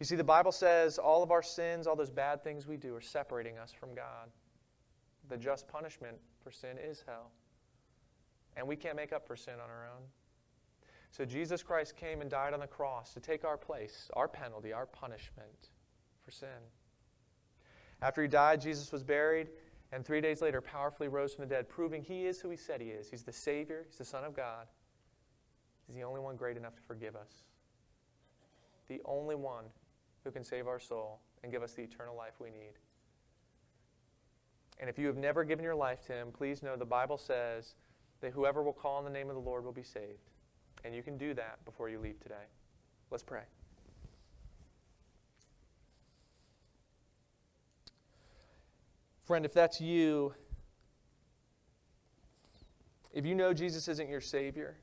You 0.00 0.06
see, 0.06 0.16
the 0.16 0.24
Bible 0.24 0.52
says 0.52 0.96
all 0.96 1.22
of 1.22 1.30
our 1.30 1.42
sins, 1.42 1.86
all 1.86 1.96
those 1.96 2.08
bad 2.08 2.42
things 2.42 2.66
we 2.66 2.78
do, 2.78 2.96
are 2.96 3.02
separating 3.02 3.58
us 3.58 3.70
from 3.70 3.94
God. 3.94 4.30
The 5.28 5.36
just 5.36 5.68
punishment 5.68 6.16
for 6.42 6.50
sin 6.50 6.78
is 6.82 7.04
hell. 7.06 7.30
And 8.56 8.66
we 8.66 8.76
can't 8.76 8.96
make 8.96 9.12
up 9.12 9.26
for 9.26 9.36
sin 9.36 9.54
on 9.62 9.68
our 9.68 9.86
own. 9.94 10.04
So 11.10 11.26
Jesus 11.26 11.62
Christ 11.62 11.94
came 11.94 12.22
and 12.22 12.30
died 12.30 12.54
on 12.54 12.60
the 12.60 12.66
cross 12.66 13.12
to 13.12 13.20
take 13.20 13.44
our 13.44 13.58
place, 13.58 14.10
our 14.14 14.28
penalty, 14.28 14.72
our 14.72 14.86
punishment 14.86 15.71
for 16.24 16.30
sin. 16.30 16.48
After 18.00 18.22
he 18.22 18.28
died, 18.28 18.60
Jesus 18.60 18.90
was 18.92 19.02
buried, 19.04 19.48
and 19.92 20.04
three 20.04 20.20
days 20.20 20.42
later, 20.42 20.60
powerfully 20.60 21.08
rose 21.08 21.34
from 21.34 21.46
the 21.46 21.54
dead, 21.54 21.68
proving 21.68 22.02
he 22.02 22.26
is 22.26 22.40
who 22.40 22.50
he 22.50 22.56
said 22.56 22.80
he 22.80 22.88
is. 22.88 23.10
He's 23.10 23.22
the 23.22 23.32
Savior, 23.32 23.84
he's 23.88 23.98
the 23.98 24.04
Son 24.04 24.24
of 24.24 24.34
God. 24.34 24.66
He's 25.86 25.96
the 25.96 26.02
only 26.02 26.20
one 26.20 26.36
great 26.36 26.56
enough 26.56 26.74
to 26.76 26.82
forgive 26.82 27.14
us. 27.14 27.44
The 28.88 29.00
only 29.04 29.34
one 29.34 29.64
who 30.24 30.30
can 30.30 30.44
save 30.44 30.66
our 30.66 30.80
soul 30.80 31.20
and 31.42 31.52
give 31.52 31.62
us 31.62 31.72
the 31.72 31.82
eternal 31.82 32.16
life 32.16 32.34
we 32.38 32.50
need. 32.50 32.74
And 34.78 34.88
if 34.88 34.98
you 34.98 35.06
have 35.06 35.16
never 35.16 35.44
given 35.44 35.64
your 35.64 35.74
life 35.74 36.02
to 36.06 36.12
him, 36.12 36.28
please 36.32 36.62
know 36.62 36.76
the 36.76 36.84
Bible 36.84 37.18
says 37.18 37.74
that 38.20 38.32
whoever 38.32 38.62
will 38.62 38.72
call 38.72 38.98
on 38.98 39.04
the 39.04 39.10
name 39.10 39.28
of 39.28 39.34
the 39.34 39.40
Lord 39.40 39.64
will 39.64 39.72
be 39.72 39.82
saved. 39.82 40.30
And 40.84 40.94
you 40.94 41.02
can 41.02 41.16
do 41.16 41.34
that 41.34 41.64
before 41.64 41.88
you 41.88 42.00
leave 42.00 42.20
today. 42.20 42.46
Let's 43.10 43.22
pray. 43.22 43.42
Friend, 49.24 49.44
if 49.44 49.54
that's 49.54 49.80
you, 49.80 50.34
if 53.12 53.24
you 53.24 53.34
know 53.34 53.54
Jesus 53.54 53.86
isn't 53.88 54.08
your 54.08 54.20
Savior, 54.20 54.76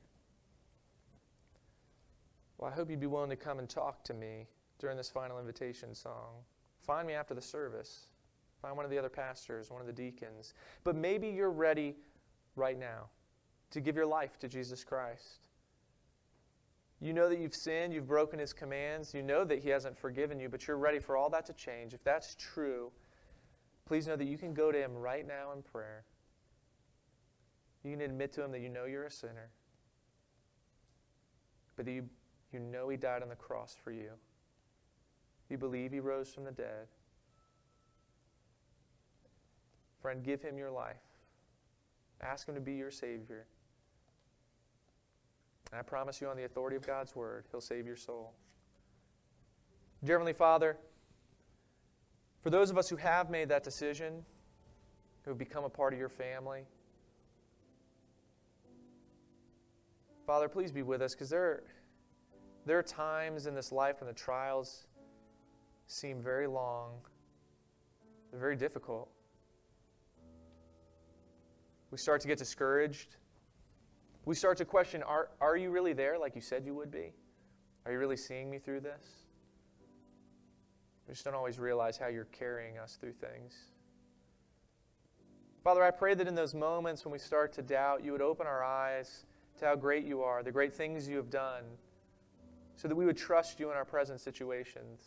well, 2.58 2.70
I 2.70 2.74
hope 2.74 2.90
you'd 2.90 3.00
be 3.00 3.06
willing 3.06 3.30
to 3.30 3.36
come 3.36 3.58
and 3.58 3.68
talk 3.68 4.04
to 4.04 4.14
me 4.14 4.46
during 4.78 4.96
this 4.96 5.10
final 5.10 5.38
invitation 5.38 5.94
song. 5.94 6.34
Find 6.80 7.06
me 7.06 7.14
after 7.14 7.34
the 7.34 7.40
service. 7.40 8.06
Find 8.60 8.76
one 8.76 8.84
of 8.84 8.90
the 8.90 8.98
other 8.98 9.08
pastors, 9.08 9.70
one 9.70 9.80
of 9.80 9.86
the 9.86 9.92
deacons. 9.92 10.54
But 10.84 10.96
maybe 10.96 11.28
you're 11.28 11.50
ready 11.50 11.96
right 12.56 12.78
now 12.78 13.08
to 13.70 13.80
give 13.80 13.96
your 13.96 14.06
life 14.06 14.38
to 14.40 14.48
Jesus 14.48 14.84
Christ. 14.84 15.40
You 17.00 17.14
know 17.14 17.28
that 17.30 17.38
you've 17.38 17.54
sinned, 17.54 17.94
you've 17.94 18.06
broken 18.06 18.38
his 18.38 18.52
commands, 18.52 19.14
you 19.14 19.22
know 19.22 19.44
that 19.44 19.60
he 19.60 19.70
hasn't 19.70 19.96
forgiven 19.96 20.38
you, 20.38 20.50
but 20.50 20.66
you're 20.66 20.76
ready 20.76 20.98
for 20.98 21.16
all 21.16 21.30
that 21.30 21.46
to 21.46 21.54
change. 21.54 21.94
If 21.94 22.04
that's 22.04 22.36
true, 22.38 22.92
please 23.90 24.06
know 24.06 24.14
that 24.14 24.26
you 24.26 24.38
can 24.38 24.54
go 24.54 24.70
to 24.70 24.78
him 24.78 24.94
right 24.94 25.26
now 25.26 25.50
in 25.52 25.62
prayer. 25.62 26.04
You 27.82 27.90
can 27.90 28.00
admit 28.00 28.32
to 28.34 28.44
him 28.44 28.52
that 28.52 28.60
you 28.60 28.68
know 28.68 28.84
you're 28.84 29.02
a 29.02 29.10
sinner, 29.10 29.50
but 31.74 31.86
that 31.86 31.90
you, 31.90 32.08
you 32.52 32.60
know 32.60 32.88
he 32.88 32.96
died 32.96 33.20
on 33.20 33.30
the 33.30 33.34
cross 33.34 33.76
for 33.82 33.90
you. 33.90 34.10
You 35.48 35.58
believe 35.58 35.90
he 35.90 35.98
rose 35.98 36.32
from 36.32 36.44
the 36.44 36.52
dead. 36.52 36.86
Friend, 40.00 40.22
give 40.22 40.40
him 40.40 40.56
your 40.56 40.70
life. 40.70 41.02
Ask 42.20 42.46
him 42.46 42.54
to 42.54 42.60
be 42.60 42.74
your 42.74 42.92
Savior. 42.92 43.46
And 45.72 45.80
I 45.80 45.82
promise 45.82 46.20
you, 46.20 46.28
on 46.28 46.36
the 46.36 46.44
authority 46.44 46.76
of 46.76 46.86
God's 46.86 47.16
Word, 47.16 47.46
He'll 47.50 47.60
save 47.60 47.88
your 47.88 47.96
soul. 47.96 48.34
Dear 50.04 50.14
Heavenly 50.14 50.32
Father, 50.32 50.76
for 52.42 52.50
those 52.50 52.70
of 52.70 52.78
us 52.78 52.88
who 52.88 52.96
have 52.96 53.30
made 53.30 53.48
that 53.48 53.62
decision, 53.62 54.24
who 55.24 55.30
have 55.30 55.38
become 55.38 55.64
a 55.64 55.68
part 55.68 55.92
of 55.92 55.98
your 55.98 56.08
family, 56.08 56.64
Father, 60.26 60.48
please 60.48 60.70
be 60.70 60.82
with 60.82 61.02
us 61.02 61.14
because 61.14 61.28
there, 61.28 61.64
there 62.64 62.78
are 62.78 62.82
times 62.82 63.46
in 63.46 63.54
this 63.54 63.72
life 63.72 64.00
when 64.00 64.06
the 64.06 64.14
trials 64.14 64.86
seem 65.86 66.22
very 66.22 66.46
long, 66.46 66.92
they're 68.30 68.40
very 68.40 68.56
difficult. 68.56 69.10
We 71.90 71.98
start 71.98 72.20
to 72.20 72.28
get 72.28 72.38
discouraged. 72.38 73.16
We 74.24 74.36
start 74.36 74.56
to 74.58 74.64
question 74.64 75.02
are, 75.02 75.30
are 75.40 75.56
you 75.56 75.70
really 75.70 75.92
there 75.92 76.18
like 76.18 76.36
you 76.36 76.40
said 76.40 76.64
you 76.64 76.74
would 76.74 76.90
be? 76.90 77.12
Are 77.84 77.92
you 77.92 77.98
really 77.98 78.16
seeing 78.16 78.48
me 78.48 78.58
through 78.58 78.80
this? 78.80 79.19
We 81.10 81.14
just 81.14 81.24
don't 81.24 81.34
always 81.34 81.58
realize 81.58 81.98
how 81.98 82.06
you're 82.06 82.26
carrying 82.26 82.78
us 82.78 82.94
through 82.94 83.14
things. 83.14 83.52
Father, 85.64 85.82
I 85.82 85.90
pray 85.90 86.14
that 86.14 86.28
in 86.28 86.36
those 86.36 86.54
moments 86.54 87.04
when 87.04 87.10
we 87.10 87.18
start 87.18 87.52
to 87.54 87.62
doubt, 87.62 88.04
you 88.04 88.12
would 88.12 88.22
open 88.22 88.46
our 88.46 88.62
eyes 88.62 89.26
to 89.58 89.64
how 89.64 89.74
great 89.74 90.04
you 90.04 90.22
are, 90.22 90.44
the 90.44 90.52
great 90.52 90.72
things 90.72 91.08
you 91.08 91.16
have 91.16 91.28
done, 91.28 91.64
so 92.76 92.86
that 92.86 92.94
we 92.94 93.06
would 93.06 93.16
trust 93.16 93.58
you 93.58 93.72
in 93.72 93.76
our 93.76 93.84
present 93.84 94.20
situations. 94.20 95.02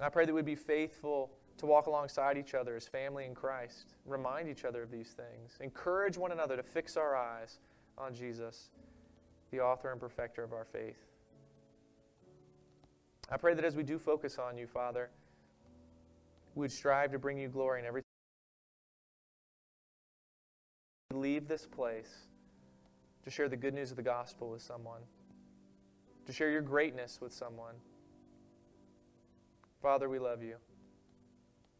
I 0.00 0.08
pray 0.08 0.24
that 0.24 0.32
we'd 0.32 0.46
be 0.46 0.54
faithful 0.54 1.30
to 1.58 1.66
walk 1.66 1.86
alongside 1.86 2.38
each 2.38 2.54
other 2.54 2.74
as 2.76 2.88
family 2.88 3.26
in 3.26 3.34
Christ, 3.34 3.92
remind 4.06 4.48
each 4.48 4.64
other 4.64 4.82
of 4.82 4.90
these 4.90 5.10
things, 5.10 5.58
encourage 5.60 6.16
one 6.16 6.32
another 6.32 6.56
to 6.56 6.62
fix 6.62 6.96
our 6.96 7.14
eyes 7.14 7.58
on 7.98 8.14
Jesus, 8.14 8.70
the 9.50 9.60
author 9.60 9.92
and 9.92 10.00
perfecter 10.00 10.42
of 10.42 10.54
our 10.54 10.64
faith. 10.64 11.11
I 13.32 13.38
pray 13.38 13.54
that 13.54 13.64
as 13.64 13.76
we 13.76 13.82
do 13.82 13.98
focus 13.98 14.38
on 14.38 14.58
you, 14.58 14.66
Father, 14.66 15.08
we 16.54 16.60
would 16.60 16.72
strive 16.72 17.12
to 17.12 17.18
bring 17.18 17.38
you 17.38 17.48
glory 17.48 17.80
in 17.80 17.86
everything. 17.86 18.04
Leave 21.14 21.48
this 21.48 21.66
place 21.66 22.10
to 23.24 23.30
share 23.30 23.48
the 23.48 23.56
good 23.56 23.72
news 23.72 23.90
of 23.90 23.96
the 23.96 24.02
gospel 24.02 24.50
with 24.50 24.60
someone, 24.60 25.00
to 26.26 26.32
share 26.32 26.50
your 26.50 26.60
greatness 26.60 27.20
with 27.22 27.32
someone. 27.32 27.74
Father, 29.80 30.10
we 30.10 30.18
love 30.18 30.42
you. 30.42 30.56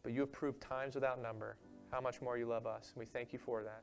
But 0.03 0.13
you 0.13 0.21
have 0.21 0.33
proved 0.33 0.63
times 0.63 0.95
without 0.95 1.21
number 1.23 1.57
how 1.91 2.01
much 2.01 2.23
more 2.23 2.39
you 2.39 2.47
love 2.47 2.67
us. 2.67 2.93
And 2.95 3.01
we 3.01 3.07
thank 3.07 3.33
you 3.35 3.39
for 3.39 3.63
that. 3.63 3.83